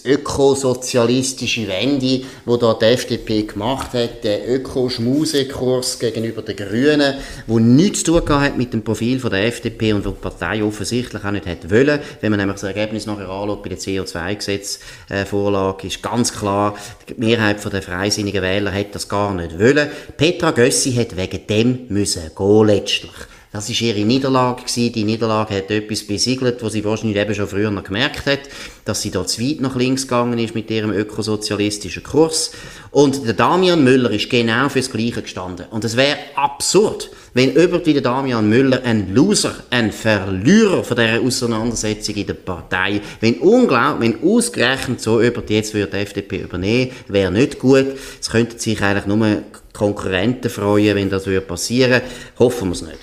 ökosozialistische 0.04 1.68
Wende, 1.68 2.22
wo 2.46 2.56
da 2.56 2.72
die 2.72 2.86
FDP 2.86 3.42
gemacht 3.42 3.92
hat, 3.92 4.24
der 4.24 4.48
Ökoschmusekurs 4.48 5.98
gegenüber 5.98 6.40
den 6.40 6.56
Grünen, 6.56 7.16
wo 7.46 7.58
nichts 7.58 8.02
zu 8.02 8.18
tun 8.18 8.40
hat 8.40 8.56
mit 8.56 8.72
dem 8.72 8.82
Profil 8.82 9.20
von 9.20 9.30
der 9.30 9.46
FDP 9.46 9.92
und 9.92 10.06
wo 10.06 10.10
die 10.10 10.22
Partei 10.22 10.64
offensichtlich 10.64 11.22
auch 11.22 11.32
nicht 11.32 11.44
hätte 11.44 11.70
wollen. 11.70 12.00
Wenn 12.22 12.30
man 12.30 12.40
nämlich 12.40 12.58
das 12.58 12.64
Ergebnis 12.64 13.04
nachher 13.04 13.28
anschaut 13.28 13.62
bei 13.62 13.68
der 13.68 13.78
CO2-Gesetzvorlage, 13.78 15.86
ist 15.86 16.02
ganz 16.02 16.32
klar, 16.32 16.76
die 17.10 17.20
Mehrheit 17.20 17.62
der 17.70 17.82
freisinnigen 17.82 18.42
Wähler 18.42 18.72
hat 18.72 18.94
das 18.94 19.06
gar 19.06 19.34
nicht 19.34 19.60
wollen. 19.60 19.90
Petra 20.16 20.61
Gössi 20.62 20.92
hat 20.92 21.16
wegen 21.16 21.44
dem 21.48 21.78
müssen 21.88 22.30
gehen 22.38 22.66
letztlich. 22.68 23.10
Das 23.50 23.68
ist 23.68 23.80
ihre 23.80 24.04
Niederlage 24.04 24.62
gewesen. 24.62 24.92
Die 24.92 25.02
Niederlage 25.02 25.56
hat 25.56 25.72
etwas 25.72 26.06
besiegelt, 26.06 26.62
was 26.62 26.72
sie 26.72 26.84
wahrscheinlich 26.84 27.16
eben 27.16 27.34
schon 27.34 27.48
früher 27.48 27.72
noch 27.72 27.82
gemerkt 27.82 28.26
hat, 28.26 28.42
dass 28.84 29.02
sie 29.02 29.10
da 29.10 29.26
zu 29.26 29.42
weit 29.42 29.60
nach 29.60 29.74
links 29.74 30.02
gegangen 30.02 30.38
ist 30.38 30.54
mit 30.54 30.70
ihrem 30.70 30.92
ökosozialistischen 30.92 32.04
Kurs. 32.04 32.52
Und 32.92 33.26
der 33.26 33.34
Damian 33.34 33.82
Müller 33.82 34.12
ist 34.12 34.30
genau 34.30 34.68
fürs 34.68 34.88
Gleiche 34.88 35.22
gestanden. 35.22 35.66
Und 35.70 35.82
es 35.82 35.96
wäre 35.96 36.16
absurd, 36.36 37.10
wenn 37.34 37.56
jemand 37.56 37.84
wie 37.84 37.94
der 37.94 38.02
Damian 38.02 38.48
Müller 38.48 38.82
ein 38.84 39.12
Loser, 39.12 39.56
ein 39.70 39.90
Verlierer 39.90 40.84
von 40.84 40.96
dieser 40.96 41.20
Auseinandersetzung 41.20 42.14
in 42.14 42.26
der 42.28 42.34
Partei, 42.34 43.00
wenn 43.18 43.34
unglaublich, 43.40 44.14
wenn 44.14 44.30
ausgerechnet 44.30 45.00
so 45.00 45.20
jemand 45.20 45.50
jetzt 45.50 45.74
würde 45.74 45.90
die 45.90 45.96
FDP 45.98 46.42
übernehmen, 46.42 46.92
wäre 47.08 47.32
nicht 47.32 47.58
gut. 47.58 47.86
Es 48.20 48.30
könnten 48.30 48.60
sich 48.60 48.80
eigentlich 48.80 49.06
nur 49.06 49.42
Konkurrenten 49.72 50.50
freuen, 50.50 50.96
wenn 50.96 51.10
das 51.10 51.24
passieren 51.46 52.02
würde. 52.02 52.04
Hoffen 52.38 52.68
wir 52.68 52.72
es 52.72 52.82
nicht. 52.82 52.98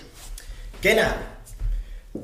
Genau. 0.82 1.14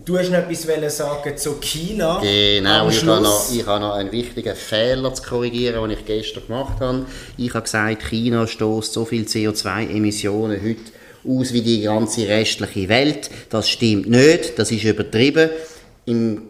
Du 0.04 0.18
hast 0.18 0.32
noch 0.32 0.40
etwas 0.40 0.98
sagen 0.98 1.38
zu 1.38 1.60
China. 1.60 2.20
Genau, 2.20 2.90
ich 2.90 3.06
habe, 3.06 3.22
noch, 3.22 3.52
ich 3.54 3.66
habe 3.66 3.80
noch 3.82 3.94
einen 3.94 4.12
wichtigen 4.12 4.56
Fehler 4.56 5.14
zu 5.14 5.22
korrigieren, 5.22 5.90
den 5.90 5.98
ich 5.98 6.06
gestern 6.06 6.48
gemacht 6.48 6.80
habe. 6.80 7.06
Ich 7.38 7.54
habe 7.54 7.64
gesagt, 7.64 8.04
China 8.10 8.48
stößt 8.48 8.92
so 8.92 9.06
viel 9.06 9.26
CO2-Emissionen 9.26 10.60
heute 10.60 10.82
aus 11.28 11.54
wie 11.54 11.62
die 11.62 11.82
ganze 11.82 12.28
restliche 12.28 12.90
Welt. 12.90 13.30
Das 13.50 13.70
stimmt 13.70 14.10
nicht, 14.10 14.58
das 14.58 14.72
ist 14.72 14.84
übertrieben. 14.84 15.52
Im 16.06 16.42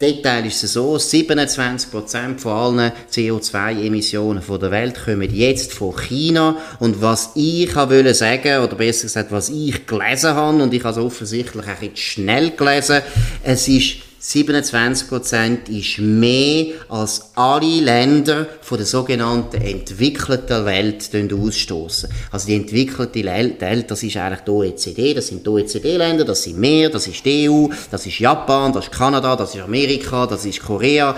Detail 0.00 0.44
ist 0.44 0.62
es 0.62 0.74
so, 0.74 0.96
27% 0.96 2.38
von 2.38 2.52
allen 2.52 2.92
CO2-Emissionen 3.10 4.42
der 4.46 4.70
Welt 4.70 5.04
kommen 5.04 5.34
jetzt 5.34 5.72
von 5.72 5.96
China. 5.96 6.58
Und 6.80 7.00
was 7.00 7.30
ich 7.34 7.74
wollte 7.74 8.12
sagen, 8.12 8.62
oder 8.62 8.74
besser 8.74 9.04
gesagt, 9.04 9.32
was 9.32 9.48
ich 9.48 9.86
gelesen 9.86 10.34
habe, 10.34 10.62
und 10.62 10.74
ich 10.74 10.84
habe 10.84 11.00
es 11.00 11.04
offensichtlich 11.04 11.64
auch 11.64 11.80
jetzt 11.82 11.98
schnell 11.98 12.50
gelesen, 12.50 13.00
es 13.42 13.68
ist 13.68 14.05
27% 14.26 15.68
ist 15.68 15.98
mehr 15.98 16.74
als 16.88 17.30
alle 17.36 17.80
Länder 17.80 18.48
von 18.60 18.76
der 18.76 18.86
sogenannten 18.86 19.62
entwickelten 19.62 20.64
Welt 20.64 21.08
ausstoßen. 21.32 22.10
Also 22.32 22.48
die 22.48 22.56
entwickelte 22.56 23.24
Welt, 23.24 23.88
das 23.88 24.02
ist 24.02 24.16
eigentlich 24.16 24.40
die 24.40 24.50
OECD, 24.50 25.14
das 25.14 25.28
sind 25.28 25.46
die 25.46 25.50
OECD-Länder, 25.50 26.24
das 26.24 26.42
sind 26.42 26.58
mehr, 26.58 26.90
das 26.90 27.06
ist 27.06 27.24
die 27.24 27.48
EU, 27.48 27.68
das 27.88 28.04
ist 28.04 28.18
Japan, 28.18 28.72
das 28.72 28.86
ist 28.86 28.92
Kanada, 28.92 29.36
das 29.36 29.54
ist 29.54 29.60
Amerika, 29.60 30.26
das 30.26 30.44
ist 30.44 30.60
Korea. 30.60 31.14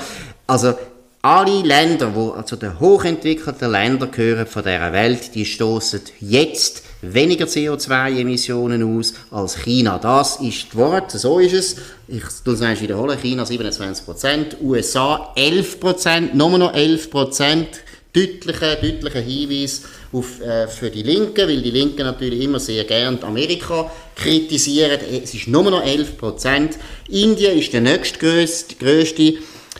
Also 0.46 0.74
alle 1.22 1.62
Länder, 1.62 2.12
die 2.14 2.44
zu 2.44 2.56
den 2.56 2.78
hochentwickelten 2.78 3.70
Ländern 3.70 4.10
gehören 4.10 4.46
von 4.46 4.62
dieser 4.62 4.92
Welt, 4.92 5.34
die 5.34 5.46
stoßen 5.46 6.02
jetzt 6.20 6.82
weniger 7.02 7.46
CO2-Emissionen 7.46 8.98
aus 8.98 9.14
als 9.30 9.58
China. 9.62 9.98
Das 9.98 10.40
ist 10.40 10.68
das 10.68 10.76
Wort, 10.76 11.10
so 11.10 11.38
ist 11.38 11.52
es. 11.52 11.76
Ich 12.08 12.22
will 12.44 12.54
es 12.54 12.80
wiederholen. 12.80 13.18
China 13.18 13.44
27%, 13.44 14.60
USA 14.62 15.32
11%, 15.36 16.34
nochmal 16.34 16.58
noch 16.58 16.74
11%. 16.74 17.66
Deutlicher, 18.10 18.76
deutlicher 18.76 19.20
Hinweis 19.20 19.82
auf, 20.12 20.40
äh, 20.40 20.66
für 20.66 20.88
die 20.90 21.02
Linken, 21.02 21.46
weil 21.46 21.60
die 21.60 21.70
Linken 21.70 22.04
natürlich 22.04 22.40
immer 22.40 22.58
sehr 22.58 22.84
gerne 22.84 23.22
Amerika 23.22 23.90
kritisieren. 24.16 24.98
Es 25.22 25.34
ist 25.34 25.46
nur 25.46 25.70
noch 25.70 25.84
11%. 25.84 26.78
Indien 27.10 27.58
ist 27.58 27.74
der 27.74 27.82
nächstgrößte 27.82 28.76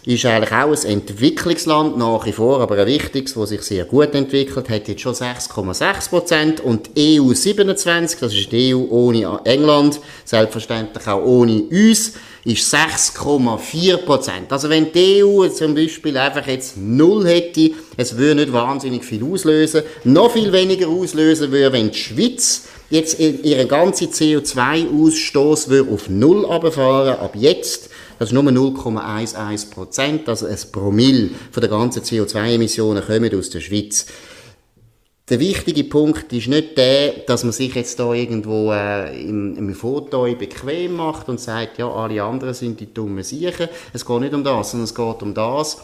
ist 0.08 0.24
eigentlich 0.24 0.52
auch 0.52 0.70
ein 0.70 0.90
Entwicklungsland 0.90 1.98
nach 1.98 2.24
wie 2.24 2.32
vor, 2.32 2.62
aber 2.62 2.78
ein 2.78 2.86
wichtiges, 2.86 3.34
das 3.34 3.50
sich 3.50 3.60
sehr 3.60 3.84
gut 3.84 4.14
entwickelt, 4.14 4.70
hat 4.70 4.88
jetzt 4.88 5.02
schon 5.02 5.12
6,6 5.12 6.08
Prozent. 6.08 6.60
Und 6.60 6.88
EU 6.98 7.34
27, 7.34 8.18
das 8.18 8.32
ist 8.32 8.50
die 8.50 8.74
EU 8.74 8.86
ohne 8.88 9.38
England, 9.44 10.00
selbstverständlich 10.24 11.06
auch 11.06 11.22
ohne 11.22 11.60
uns, 11.64 12.14
ist 12.42 12.74
6,4 12.74 13.98
Prozent. 13.98 14.50
Also 14.50 14.70
wenn 14.70 14.90
die 14.90 15.22
EU 15.22 15.46
zum 15.48 15.74
Beispiel 15.74 16.16
einfach 16.16 16.46
jetzt 16.46 16.78
null 16.78 17.26
hätte, 17.26 17.72
es 17.98 18.16
würde 18.16 18.36
nicht 18.36 18.52
wahnsinnig 18.54 19.04
viel 19.04 19.22
auslösen, 19.22 19.82
noch 20.04 20.32
viel 20.32 20.50
weniger 20.50 20.88
auslösen 20.88 21.52
würde, 21.52 21.74
wenn 21.74 21.90
die 21.90 21.98
Schweiz 21.98 22.62
jetzt 22.88 23.20
ihren 23.20 23.68
ganzen 23.68 24.08
CO2-Ausstoß 24.08 25.92
auf 25.92 26.08
null 26.08 26.46
runterfahren, 26.46 27.18
ab 27.18 27.32
jetzt 27.34 27.90
das 28.18 28.30
ist 28.30 28.32
nur 28.32 28.42
0,11 28.44 29.70
Prozent, 29.70 30.28
also 30.28 30.46
ein 30.46 30.58
Promille 30.72 31.30
von 31.50 31.60
der 31.60 31.70
ganzen 31.70 32.02
CO2-Emissionen 32.02 33.04
kommen 33.04 33.38
aus 33.38 33.50
der 33.50 33.60
Schweiz. 33.60 34.06
Der 35.30 35.40
wichtige 35.40 35.84
Punkt 35.84 36.32
ist 36.32 36.48
nicht 36.48 36.78
der, 36.78 37.12
dass 37.26 37.44
man 37.44 37.52
sich 37.52 37.74
jetzt 37.74 38.00
da 38.00 38.14
irgendwo 38.14 38.72
äh, 38.72 39.20
im, 39.20 39.56
im 39.56 39.74
Foto 39.74 40.22
bequem 40.34 40.96
macht 40.96 41.28
und 41.28 41.38
sagt, 41.38 41.76
ja, 41.76 41.86
alle 41.90 42.22
anderen 42.22 42.54
sind 42.54 42.80
die 42.80 42.92
dummen 42.92 43.22
Siechen. 43.22 43.68
Es 43.92 44.06
geht 44.06 44.20
nicht 44.20 44.32
um 44.32 44.42
das, 44.42 44.70
sondern 44.70 44.84
es 44.84 44.94
geht 44.94 45.22
um 45.22 45.34
das, 45.34 45.82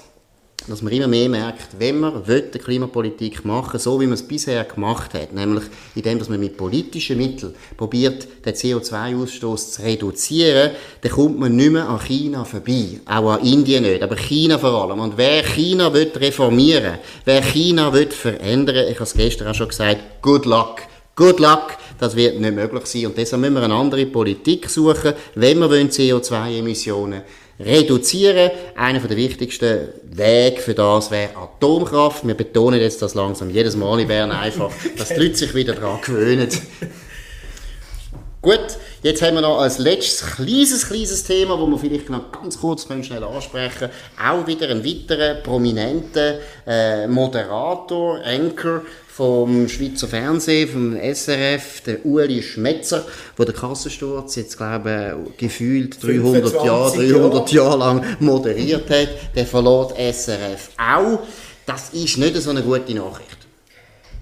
dass 0.67 0.83
man 0.83 0.93
immer 0.93 1.09
mehr 1.09 1.29
merkt, 1.29 1.79
wenn 1.79 2.01
man 2.01 2.25
eine 2.25 2.43
Klimapolitik 2.43 3.45
machen 3.45 3.79
so 3.79 4.01
wie 4.01 4.07
man 4.07 4.15
es 4.15 4.23
bisher 4.27 4.65
gemacht 4.65 5.13
hat, 5.15 5.33
nämlich 5.33 5.65
indem 5.95 6.19
man 6.29 6.41
mit 6.41 6.57
politischen 6.57 7.19
Mitteln 7.19 7.55
probiert, 7.77 8.27
den 8.45 8.55
CO2-Ausstoß 8.55 9.73
zu 9.73 9.83
reduzieren, 9.83 10.71
dann 11.03 11.13
kommt 11.13 11.39
man 11.39 11.55
nicht 11.55 11.73
mehr 11.73 11.89
an 11.89 12.01
China 12.01 12.45
vorbei. 12.45 13.01
Auch 13.07 13.33
an 13.33 13.45
Indien 13.45 13.83
nicht, 13.83 14.03
aber 14.03 14.17
China 14.17 14.59
vor 14.59 14.85
allem. 14.85 15.01
Und 15.01 15.17
wer 15.17 15.43
China 15.43 15.93
will 15.93 16.11
reformieren, 16.15 16.99
wer 17.25 17.43
China 17.43 17.93
will 17.93 18.11
verändern, 18.11 18.89
ich 18.89 18.95
habe 18.95 19.05
es 19.05 19.15
gestern 19.15 19.49
auch 19.49 19.55
schon 19.55 19.69
gesagt, 19.69 20.23
good 20.23 20.47
luck. 20.47 20.83
Good 21.17 21.39
luck, 21.39 21.77
das 22.01 22.17
wird 22.17 22.41
nicht 22.41 22.57
möglich 22.57 22.87
sein. 22.87 23.07
Und 23.07 23.17
deshalb 23.17 23.41
müssen 23.41 23.55
wir 23.55 23.63
eine 23.63 23.75
andere 23.75 24.05
Politik 24.07 24.69
suchen, 24.69 25.13
wenn 25.37 25.61
wir 25.61 25.69
CO2-Emissionen 25.69 27.23
reduzieren. 27.59 28.51
Einer 28.77 29.01
der 29.01 29.17
wichtigsten 29.17 29.89
Wege 30.05 30.61
für 30.61 30.75
das 30.75 31.11
wäre 31.11 31.37
Atomkraft. 31.37 32.27
Wir 32.27 32.35
betonen 32.35 32.81
jetzt 32.81 33.03
das 33.03 33.15
langsam 33.15 33.51
jedes 33.51 33.77
Mal 33.77 34.01
in 34.01 34.09
Bern 34.09 34.33
einfach, 34.33 34.71
dass 34.99 35.09
die 35.09 35.21
Leute 35.21 35.37
sich 35.37 35.55
wieder 35.55 35.75
daran 35.75 36.01
gewöhnen. 36.01 36.49
Gut, 38.45 38.77
jetzt 39.03 39.23
haben 39.23 39.37
wir 39.37 39.41
noch 39.41 39.59
als 39.59 39.79
letztes 39.79 40.37
kleines, 40.37 40.87
kleines 40.87 41.25
Thema, 41.25 41.57
das 41.57 41.67
wir 41.67 41.79
vielleicht 41.79 42.11
noch 42.11 42.31
ganz 42.31 42.61
kurz 42.61 42.87
können 42.87 43.03
schnell 43.03 43.25
ansprechen 43.25 43.89
Auch 44.23 44.47
wieder 44.47 44.69
einen 44.69 44.85
weiteren 44.85 45.43
prominenten 45.43 46.41
äh, 46.67 47.07
Moderator, 47.07 48.21
Anchor 48.23 48.83
vom 49.17 49.69
Schweizer 49.69 50.09
Fernsehen, 50.09 50.69
vom 50.69 50.97
SRF, 50.97 51.83
der 51.83 52.05
Uli 52.05 52.43
Schmetzer, 52.43 53.07
wo 53.37 53.45
der 53.45 53.55
Kassensturz 53.55 54.35
jetzt, 54.35 54.57
glaube 54.57 55.17
ich, 55.31 55.37
gefühlt 55.37 56.03
300 56.03 56.53
Jahre, 56.65 56.97
300 56.97 57.53
Jahre 57.53 57.79
lang 57.79 58.05
moderiert 58.19 58.91
hat, 58.91 59.09
der 59.37 59.47
verlor 59.47 59.95
SRF 59.97 60.71
auch. 60.77 61.21
Das 61.65 61.91
ist 61.91 62.19
nicht 62.19 62.35
so 62.43 62.51
eine 62.51 62.63
gute 62.63 62.93
Nachricht. 62.93 63.39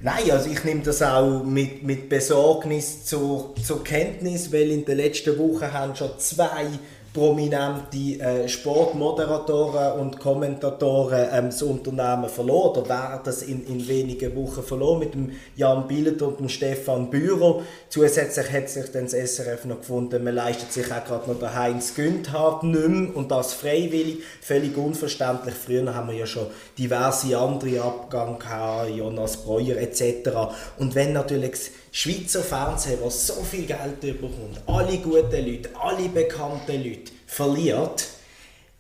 Nein, 0.03 0.31
also 0.31 0.51
ich 0.51 0.63
nehme 0.63 0.83
das 0.83 1.01
auch 1.01 1.43
mit, 1.43 1.83
mit 1.85 2.11
Besorgnis 2.11 3.07
zur, 3.07 3.55
zur 3.65 3.83
Kenntnis, 3.83 4.53
weil 4.53 4.71
in 4.73 4.85
den 4.85 4.99
letzten 4.99 5.39
Wochen 5.39 5.73
haben 5.73 5.97
schon 5.97 6.11
zwei 6.19 6.67
prominente 7.13 8.21
äh, 8.21 8.49
Sportmoderatoren 8.49 10.01
und 10.01 10.19
Kommentatoren 10.19 11.29
ähm, 11.31 11.47
das 11.47 11.63
Unternehmen 11.63 12.29
verloren 12.29 12.81
oder 12.81 12.89
werden 12.89 13.21
es 13.27 13.43
in, 13.43 13.67
in 13.67 13.87
wenigen 13.87 14.35
Wochen 14.35 14.63
verloren 14.63 15.01
mit 15.01 15.15
dem 15.15 15.33
Jan 15.55 15.87
Billet 15.87 16.23
und 16.23 16.41
dem 16.41 16.49
Stefan 16.49 17.11
Büro. 17.11 17.63
Zusätzlich 17.91 18.51
hat 18.51 18.71
sich 18.71 18.91
dann 18.93 19.05
das 19.05 19.13
SRF 19.13 19.67
noch 19.67 19.79
gefunden, 19.79 20.25
man 20.25 20.35
leistet 20.35 20.73
sich 20.73 20.91
auch 20.91 21.05
gerade 21.05 21.31
noch 21.31 21.39
der 21.39 21.55
Heinz 21.55 21.95
Günthardt 21.95 22.63
nicht 22.63 22.89
mehr 22.89 23.15
und 23.15 23.31
das 23.31 23.53
freiwillig, 23.53 24.23
völlig 24.41 24.77
unverständlich. 24.77 25.55
Früher 25.55 25.95
haben 25.95 26.09
wir 26.09 26.17
ja 26.17 26.27
schon 26.27 26.47
diverse 26.79 27.37
andere 27.37 27.83
Abgänge 27.83 28.39
gehabt, 28.39 28.91
Jonas 28.91 29.37
Breuer 29.37 29.77
etc. 29.77 30.31
Und 30.79 30.95
wenn 30.95 31.13
natürlich 31.13 31.73
Schweizer 31.95 32.43
Fernsehen, 32.43 32.99
was 33.03 33.27
so 33.27 33.43
viel 33.43 33.67
Geld 33.67 34.01
bekommt, 34.01 34.63
alle 34.67 34.97
guten 34.97 35.47
Leute, 35.47 35.69
alle 35.79 36.09
bekannten 36.09 36.83
Leute 36.83 37.13
verliert, 37.27 38.09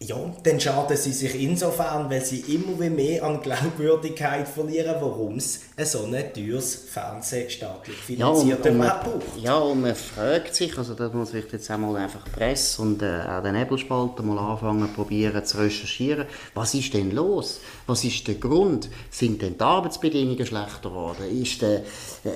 ja, 0.07 0.17
dann 0.43 0.61
schaden 0.61 0.97
sie 0.97 1.13
sich 1.13 1.41
insofern, 1.41 2.11
weil 2.11 2.25
sie 2.25 2.41
immer 2.55 2.89
mehr 2.91 3.23
an 3.23 3.41
Glaubwürdigkeit 3.41 4.49
verlieren, 4.49 4.97
warum 5.01 5.37
es 5.37 5.61
so 5.85 6.05
ein 6.05 6.33
teures 6.35 6.75
Fernsehen 6.75 7.49
staatlich 7.49 7.97
finanziert 7.97 8.65
ja, 8.65 8.71
und, 8.71 8.77
und 8.77 8.79
man, 8.79 9.23
Ja, 9.43 9.59
und 9.59 9.81
man 9.81 9.95
fragt 9.95 10.55
sich, 10.55 10.77
also 10.77 10.95
da 10.95 11.09
muss 11.11 11.35
ich 11.35 11.51
jetzt 11.53 11.71
einmal 11.71 11.97
einfach 11.97 12.25
Presse 12.33 12.83
und 12.83 13.03
äh, 13.03 13.21
auch 13.21 13.43
den 13.43 13.55
Nebelspalter 13.55 14.23
mal 14.23 14.39
anfangen, 14.39 14.93
probieren 14.95 15.45
zu 15.45 15.59
recherchieren. 15.59 16.27
Was 16.55 16.75
ist 16.75 16.95
denn 16.95 17.11
los? 17.13 17.61
Was 17.87 18.05
ist 18.05 18.27
der 18.27 18.37
Grund? 18.37 18.89
Sind 19.11 19.43
denn 19.43 19.57
die 19.57 19.63
Arbeitsbedingungen 19.63 20.47
schlechter 20.47 20.89
geworden? 20.89 21.43
Ist 21.43 21.63
der, 21.63 21.79
äh, 21.79 22.31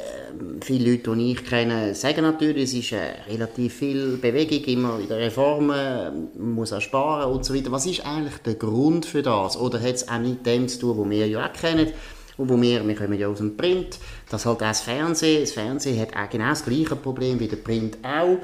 viele 0.60 0.92
Leute, 0.92 1.16
die 1.16 1.32
ich 1.32 1.44
kenne, 1.44 1.94
sagen 1.94 2.22
natürlich, 2.22 2.64
es 2.64 2.74
ist 2.74 2.92
äh, 2.92 3.22
relativ 3.28 3.74
viel 3.74 4.16
Bewegung 4.16 4.64
immer 4.64 5.00
in 5.00 5.08
den 5.08 5.18
Reformen, 5.18 6.28
man 6.36 6.52
muss 6.52 6.72
auch 6.72 6.80
sparen 6.80 7.32
und 7.32 7.44
so 7.44 7.55
weiter. 7.56 7.72
Was 7.72 7.86
ist 7.86 8.04
eigentlich 8.04 8.36
der 8.38 8.54
Grund 8.54 9.06
für 9.06 9.22
das? 9.22 9.56
Oder 9.56 9.80
hat 9.80 9.94
es 9.94 10.08
auch 10.08 10.18
mit 10.18 10.44
dem 10.46 10.68
zu 10.68 10.78
tun, 10.80 10.98
was 10.98 11.10
wir 11.10 11.26
ja 11.26 11.46
auch 11.46 11.52
kennen, 11.52 11.88
und 12.36 12.50
wo 12.50 12.60
wir, 12.60 12.86
wir 12.86 12.94
kommen 12.94 13.18
ja 13.18 13.28
aus 13.28 13.38
dem 13.38 13.56
Print, 13.56 13.98
dass 14.28 14.44
halt 14.44 14.56
auch 14.56 14.60
das 14.60 14.82
Fernsehen, 14.82 15.40
das 15.40 15.52
Fernsehen 15.52 15.98
hat 16.00 16.14
auch 16.14 16.28
genau 16.28 16.50
das 16.50 16.64
gleiche 16.64 16.96
Problem 16.96 17.40
wie 17.40 17.48
der 17.48 17.56
Print 17.56 17.98
auch, 18.02 18.38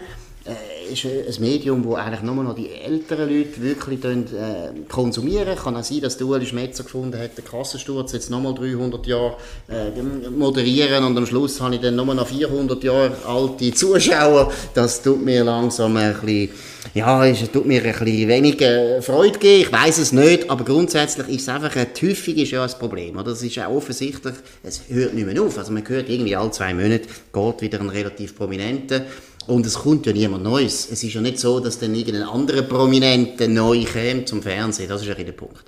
äh, 0.44 0.92
ist 0.92 1.04
ein 1.04 1.40
Medium, 1.40 1.84
wo 1.84 1.94
eigentlich 1.94 2.22
nur 2.22 2.34
noch 2.42 2.54
die 2.54 2.68
älteren 2.70 3.28
Leute 3.28 3.62
wirklich 3.62 4.04
äh, 4.04 4.72
konsumieren. 4.88 5.56
Kann 5.56 5.76
auch 5.76 5.84
sein, 5.84 6.00
dass 6.00 6.16
der 6.16 6.26
Ueli 6.26 6.46
Schmetzer 6.46 6.82
gefunden 6.82 7.18
hat, 7.18 7.38
den 7.38 7.44
Kassensturz 7.44 8.12
jetzt 8.12 8.30
nochmal 8.30 8.54
300 8.54 9.06
Jahre 9.06 9.36
äh, 9.68 10.30
moderieren 10.30 11.04
und 11.04 11.16
am 11.16 11.26
Schluss 11.26 11.60
habe 11.60 11.76
ich 11.76 11.80
dann 11.80 11.94
nur 11.94 12.12
noch 12.12 12.26
400 12.26 12.82
Jahre 12.82 13.16
alte 13.26 13.72
Zuschauer. 13.72 14.52
Das 14.74 15.02
tut 15.02 15.24
mir 15.24 15.44
langsam 15.44 15.96
ein 15.96 16.12
bisschen, 16.14 16.50
ja, 16.94 17.24
es 17.24 17.50
tut 17.50 17.64
mir 17.64 17.82
ein 17.82 17.92
bisschen 17.92 18.28
weniger 18.28 19.00
Freude 19.00 19.38
geben. 19.38 19.62
Ich 19.62 19.72
weiß 19.72 19.98
es 19.98 20.12
nicht, 20.12 20.50
aber 20.50 20.64
grundsätzlich 20.64 21.28
ist 21.28 21.42
es 21.42 21.48
einfach, 21.48 21.72
die 21.72 22.08
Häufung 22.08 22.34
ist 22.34 22.50
ja 22.50 22.64
ein 22.64 22.70
Problem. 22.78 23.14
Oder? 23.16 23.30
Das 23.30 23.42
ist 23.42 23.58
auch 23.60 23.76
offensichtlich, 23.76 24.34
es 24.64 24.82
hört 24.88 25.14
nicht 25.14 25.26
mehr 25.26 25.40
auf. 25.40 25.56
Also 25.56 25.72
man 25.72 25.88
hört 25.88 26.08
irgendwie 26.08 26.34
alle 26.34 26.50
zwei 26.50 26.74
Monate, 26.74 27.06
geht 27.32 27.60
wieder 27.60 27.80
ein 27.80 27.88
relativ 27.88 28.36
prominenter 28.36 29.02
und 29.46 29.66
es 29.66 29.74
kommt 29.74 30.06
ja 30.06 30.12
niemand 30.12 30.44
Neues. 30.44 30.88
Es 30.90 31.02
ist 31.02 31.14
ja 31.14 31.20
nicht 31.20 31.38
so, 31.38 31.60
dass 31.60 31.78
dann 31.78 31.94
irgendein 31.94 32.28
anderer 32.28 32.62
Prominente 32.62 33.48
neu 33.48 33.84
kommt 33.84 34.28
zum 34.28 34.42
Fernsehen. 34.42 34.88
Das 34.88 35.02
ist 35.02 35.08
ja 35.08 35.14
der 35.14 35.32
Punkt. 35.32 35.64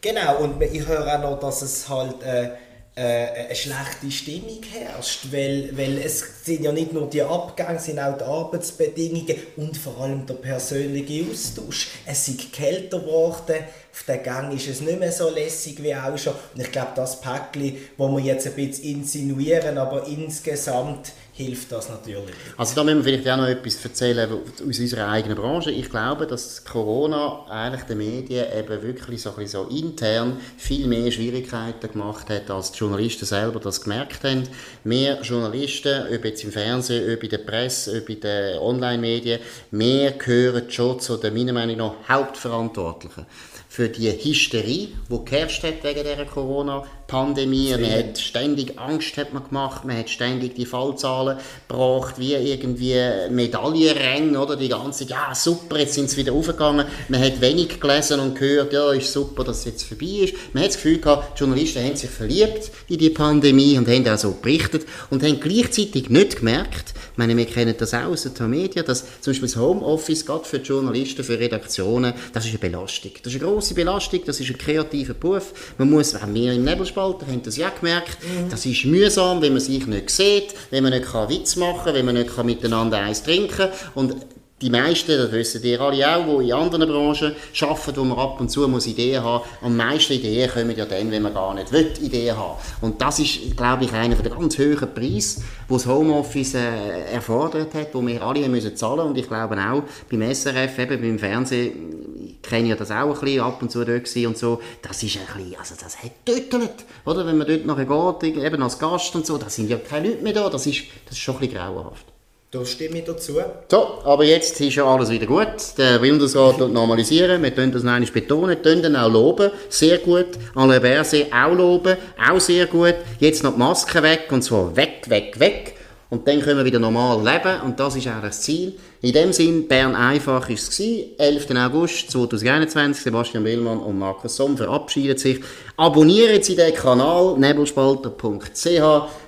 Genau, 0.00 0.42
und 0.42 0.60
ich 0.62 0.86
höre 0.86 1.06
auch 1.06 1.22
noch, 1.22 1.40
dass 1.40 1.62
es 1.62 1.88
halt 1.88 2.22
äh, 2.22 2.50
äh, 2.94 3.46
eine 3.46 3.54
schlechte 3.54 4.10
Stimmung 4.10 4.60
herrscht, 4.70 5.26
weil, 5.32 5.70
weil 5.76 5.98
es 5.98 6.22
sind 6.44 6.62
ja 6.62 6.72
nicht 6.72 6.92
nur 6.92 7.08
die 7.08 7.22
Abgänge, 7.22 7.78
sind 7.78 7.98
auch 7.98 8.18
die 8.18 8.24
Arbeitsbedingungen 8.24 9.36
und 9.56 9.76
vor 9.76 9.98
allem 10.00 10.26
der 10.26 10.34
persönliche 10.34 11.30
Austausch. 11.30 11.88
Es 12.04 12.28
ist 12.28 12.52
kälter 12.52 12.98
geworden, 12.98 13.64
auf 13.94 14.02
den 14.02 14.22
Gang 14.22 14.52
ist 14.52 14.68
es 14.68 14.80
nicht 14.80 14.98
mehr 14.98 15.12
so 15.12 15.30
lässig 15.30 15.82
wie 15.82 15.94
auch 15.94 16.18
schon. 16.18 16.34
Und 16.54 16.60
ich 16.60 16.72
glaube, 16.72 16.92
das 16.96 17.20
Päckchen, 17.20 17.76
das 17.96 18.10
wir 18.10 18.18
jetzt 18.18 18.46
ein 18.46 18.54
bisschen 18.54 18.84
insinuieren, 18.84 19.78
aber 19.78 20.06
insgesamt 20.06 21.12
hilft 21.36 21.72
das 21.72 21.88
natürlich. 21.88 22.34
Also 22.56 22.76
da 22.76 22.84
müssen 22.84 22.98
wir 22.98 23.04
vielleicht 23.04 23.28
auch 23.28 23.36
noch 23.36 23.48
etwas 23.48 23.84
erzählen 23.84 24.30
aus 24.30 24.78
unserer 24.78 25.08
eigenen 25.08 25.36
Branche. 25.36 25.72
Ich 25.72 25.90
glaube, 25.90 26.26
dass 26.26 26.64
Corona 26.64 27.44
eigentlich 27.48 27.82
den 27.84 27.98
Medien 27.98 28.46
eben 28.56 28.82
wirklich 28.82 29.20
so, 29.20 29.34
ein 29.36 29.46
so 29.48 29.64
intern 29.64 30.38
viel 30.56 30.86
mehr 30.86 31.10
Schwierigkeiten 31.10 31.90
gemacht 31.90 32.30
hat, 32.30 32.50
als 32.50 32.70
die 32.70 32.78
Journalisten 32.78 33.26
selber 33.26 33.58
das 33.58 33.80
gemerkt 33.80 34.22
haben. 34.22 34.44
Mehr 34.84 35.20
Journalisten, 35.22 36.06
ob 36.14 36.24
jetzt 36.34 36.44
im 36.44 36.52
Fernsehen, 36.52 37.14
ob 37.14 37.22
in 37.22 37.30
der 37.30 37.38
Presse, 37.38 38.00
ob 38.02 38.08
in 38.08 38.20
den 38.20 38.58
Online-Medien, 38.58 39.40
mehr 39.70 40.12
gehören 40.12 40.68
schon 40.70 40.98
zu 41.00 41.16
den, 41.16 41.32
meiner 41.32 41.52
Meinung 41.52 41.76
nach, 41.76 41.94
Hauptverantwortlichen 42.08 43.26
für 43.74 43.88
die 43.88 44.08
Hysterie, 44.08 44.90
die 45.10 45.24
geherrscht 45.24 45.64
hat 45.64 45.82
wegen 45.82 46.04
dieser 46.04 46.26
Corona-Pandemie. 46.26 47.72
Man 47.72 47.90
hat 47.90 48.18
ständig 48.18 48.78
Angst 48.78 49.16
hat 49.16 49.32
man 49.32 49.42
gemacht, 49.42 49.84
man 49.84 49.98
hat 49.98 50.08
ständig 50.08 50.54
die 50.54 50.64
Fallzahlen 50.64 51.38
gebracht, 51.66 52.14
wie 52.18 52.34
irgendwie 52.34 52.94
Medaillenränge, 53.30 54.38
oder? 54.38 54.54
Die 54.54 54.68
ganze, 54.68 55.06
ja 55.06 55.34
super, 55.34 55.76
jetzt 55.80 55.94
sind 55.94 56.08
sie 56.08 56.18
wieder 56.18 56.34
aufgegangen. 56.34 56.86
Man 57.08 57.20
hat 57.20 57.40
wenig 57.40 57.80
gelesen 57.80 58.20
und 58.20 58.38
gehört, 58.38 58.72
ja, 58.72 58.92
ist 58.92 59.12
super, 59.12 59.42
dass 59.42 59.58
es 59.58 59.64
jetzt 59.64 59.82
vorbei 59.82 60.22
ist. 60.22 60.34
Man 60.52 60.62
hat 60.62 60.70
das 60.70 60.76
Gefühl 60.76 61.00
gehabt, 61.00 61.36
die 61.36 61.40
Journalisten 61.40 61.84
haben 61.84 61.96
sich 61.96 62.10
verliebt 62.10 62.70
in 62.88 62.98
die 62.98 63.10
Pandemie 63.10 63.76
und 63.76 63.88
haben 63.88 64.06
auch 64.06 64.18
so 64.18 64.36
berichtet 64.40 64.86
und 65.10 65.24
haben 65.24 65.40
gleichzeitig 65.40 66.10
nicht 66.10 66.36
gemerkt, 66.36 66.94
ich 67.14 67.18
meine, 67.18 67.36
wir 67.36 67.46
kennen 67.46 67.76
das 67.78 67.94
auch 67.94 68.06
aus 68.06 68.24
den 68.24 68.50
Medien, 68.50 68.84
dass 68.84 69.04
zum 69.20 69.32
Beispiel 69.32 69.48
das 69.48 69.56
Homeoffice, 69.56 70.26
gerade 70.26 70.44
für 70.44 70.56
Journalisten, 70.56 71.22
für 71.22 71.38
Redaktionen, 71.38 72.12
das 72.32 72.44
ist 72.44 72.50
eine 72.50 72.58
Belastung. 72.58 73.12
Das 73.22 73.32
ist 73.32 73.40
eine 73.40 73.52
grosse 73.64 73.74
Belastung, 73.74 74.20
das 74.26 74.40
ist 74.40 74.50
ein 74.50 74.58
kreativer 74.58 75.14
Beruf. 75.14 75.74
Man 75.78 75.90
muss, 75.90 76.14
wir 76.14 76.52
im 76.52 76.64
Nebelspalter 76.64 77.26
haben 77.26 77.42
das 77.42 77.56
ja 77.56 77.70
gemerkt, 77.70 78.18
mhm. 78.22 78.50
das 78.50 78.66
ist 78.66 78.84
mühsam, 78.84 79.40
wenn 79.40 79.52
man 79.52 79.60
sich 79.60 79.86
nicht 79.86 80.10
sieht, 80.10 80.54
wenn 80.70 80.82
man 80.82 80.92
nicht 80.92 81.12
Witz 81.28 81.56
machen 81.56 81.84
kann, 81.84 81.94
wenn 81.94 82.04
man 82.04 82.14
nicht 82.14 82.44
miteinander 82.44 82.98
eins 82.98 83.22
trinken 83.22 83.56
kann. 83.56 83.70
Und 83.94 84.16
die 84.60 84.70
meisten, 84.70 85.16
das 85.16 85.32
wissen 85.32 85.62
ihr 85.64 85.80
alle 85.80 86.16
auch, 86.16 86.38
die 86.38 86.46
in 86.46 86.52
anderen 86.52 86.88
Branchen 86.88 87.34
arbeiten, 87.60 87.96
wo 87.96 88.04
man 88.04 88.18
ab 88.18 88.40
und 88.40 88.50
zu 88.50 88.68
muss 88.68 88.86
Ideen 88.86 89.22
haben 89.22 89.42
muss, 89.42 89.62
am 89.62 89.76
meisten 89.76 90.12
Ideen 90.12 90.50
kommen 90.50 90.76
ja 90.76 90.84
dann, 90.84 91.10
wenn 91.10 91.22
man 91.22 91.34
gar 91.34 91.54
nicht 91.54 91.72
will, 91.72 91.92
Ideen 92.00 92.36
haben 92.36 92.56
Und 92.80 93.00
das 93.00 93.18
ist, 93.18 93.56
glaube 93.56 93.84
ich, 93.84 93.92
einer 93.92 94.14
der 94.14 94.30
ganz 94.30 94.58
hohen 94.58 94.94
Preise, 94.94 95.42
die 95.68 95.72
das 95.72 95.86
Homeoffice 95.86 96.54
äh, 96.54 97.12
erfordert 97.12 97.74
hat, 97.74 97.88
wo 97.92 98.06
wir 98.06 98.22
alle 98.22 98.48
müssen 98.48 98.76
zahlen 98.76 99.08
Und 99.08 99.18
ich 99.18 99.26
glaube 99.26 99.56
auch 99.56 99.82
beim 100.10 100.34
SRF, 100.34 100.78
eben 100.78 101.00
beim 101.00 101.18
Fernsehen, 101.18 102.13
kenne 102.48 102.68
ja 102.68 102.76
das 102.76 102.90
auch 102.90 103.14
ein 103.14 103.20
bisschen, 103.20 103.40
ab 103.40 103.60
und 103.60 103.70
zu 103.70 103.84
dort 103.84 104.16
und 104.16 104.38
so, 104.38 104.60
das 104.82 105.02
ist 105.02 105.16
ein 105.16 105.26
bisschen, 105.26 105.58
also 105.58 105.74
das 105.80 106.02
hat 106.02 106.12
tötelt, 106.24 106.84
oder? 107.04 107.26
Wenn 107.26 107.38
man 107.38 107.46
dort 107.46 107.66
nachher 107.66 108.18
geht, 108.20 108.36
eben 108.36 108.62
als 108.62 108.78
Gast 108.78 109.14
und 109.14 109.26
so, 109.26 109.38
da 109.38 109.48
sind 109.48 109.68
ja 109.68 109.78
keine 109.78 110.08
Leute 110.08 110.22
mehr 110.22 110.32
da, 110.32 110.48
das 110.48 110.66
ist, 110.66 110.84
das 111.06 111.16
ist 111.16 111.22
schon 111.22 111.36
ein 111.36 111.40
bisschen 111.40 111.56
grauenhaft. 111.56 112.06
Da 112.54 112.64
stimme 112.64 112.98
ich 112.98 113.04
dazu. 113.04 113.32
So, 113.68 113.98
aber 114.04 114.22
jetzt 114.22 114.60
ist 114.60 114.76
ja 114.76 114.84
alles 114.84 115.10
wieder 115.10 115.26
gut. 115.26 115.76
Der 115.76 115.98
Bundesrat 115.98 116.56
wird 116.60 116.72
normalisieren. 116.72 117.42
Wir 117.42 117.50
können 117.50 117.72
das 117.72 117.82
noch 117.82 117.90
einmal 117.90 118.08
betonen, 118.12 118.50
wir 118.50 118.62
können 118.62 118.94
auch 118.94 119.10
loben. 119.10 119.50
Sehr 119.68 119.98
gut. 119.98 120.28
Alain 120.54 120.80
Berset 120.80 121.32
auch 121.32 121.52
loben. 121.52 121.96
Auch 122.30 122.38
sehr 122.38 122.66
gut. 122.66 122.94
Jetzt 123.18 123.42
noch 123.42 123.54
die 123.54 123.58
Maske 123.58 124.00
weg. 124.04 124.28
Und 124.30 124.42
zwar 124.42 124.76
weg, 124.76 125.02
weg, 125.08 125.40
weg. 125.40 125.74
Und 126.10 126.28
dann 126.28 126.40
können 126.42 126.58
wir 126.58 126.64
wieder 126.64 126.78
normal 126.78 127.16
leben. 127.24 127.60
Und 127.62 127.80
das 127.80 127.96
ist 127.96 128.06
auch 128.06 128.22
das 128.22 128.42
Ziel. 128.42 128.74
In 129.04 129.12
dem 129.12 129.34
Sinn, 129.34 129.68
Bern 129.68 129.94
einfach 129.94 130.48
ist 130.48 130.70
es 130.70 130.78
gewesen. 130.78 131.10
11. 131.18 131.50
August 131.56 132.10
2021. 132.10 133.04
Sebastian 133.04 133.44
Willmann 133.44 133.78
und 133.78 133.98
Markus 133.98 134.36
Somm 134.36 134.56
verabschieden 134.56 135.18
sich. 135.18 135.40
Abonnieren 135.76 136.42
Sie 136.42 136.56
den 136.56 136.72
Kanal 136.72 137.36
nebelspalter.ch. 137.36 138.64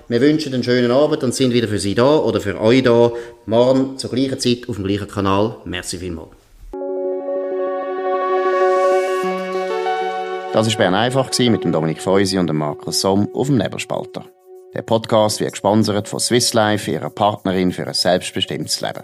Wir 0.07 0.21
wünschen 0.21 0.55
einen 0.55 0.63
schönen 0.63 0.89
Abend 0.89 1.23
und 1.23 1.35
sind 1.35 1.53
wieder 1.53 1.67
für 1.67 1.77
Sie 1.77 1.93
da 1.93 2.17
oder 2.17 2.41
für 2.41 2.59
euch 2.59 2.81
da. 2.81 3.11
Morgen 3.45 3.99
zur 3.99 4.09
gleichen 4.09 4.39
Zeit 4.39 4.67
auf 4.67 4.77
dem 4.77 4.85
gleichen 4.85 5.07
Kanal. 5.07 5.57
Merci 5.65 5.99
vielmals. 5.99 6.29
Das 10.53 10.67
war 10.67 10.75
Bern 10.75 10.95
einfach 10.95 11.29
mit 11.37 11.63
dem 11.63 11.71
Dominik 11.71 12.01
Feusi 12.01 12.39
und 12.39 12.47
dem 12.47 12.57
Markus 12.57 13.01
Somm 13.01 13.29
auf 13.31 13.45
dem 13.45 13.59
Nebelspalter. 13.59 14.25
Der 14.73 14.81
Podcast 14.81 15.39
wird 15.39 15.51
gesponsert 15.51 16.07
von 16.07 16.19
Swiss 16.19 16.55
Life, 16.55 16.89
ihrer 16.89 17.11
Partnerin 17.11 17.71
für 17.71 17.85
ein 17.85 17.93
selbstbestimmtes 17.93 18.81
Leben. 18.81 19.03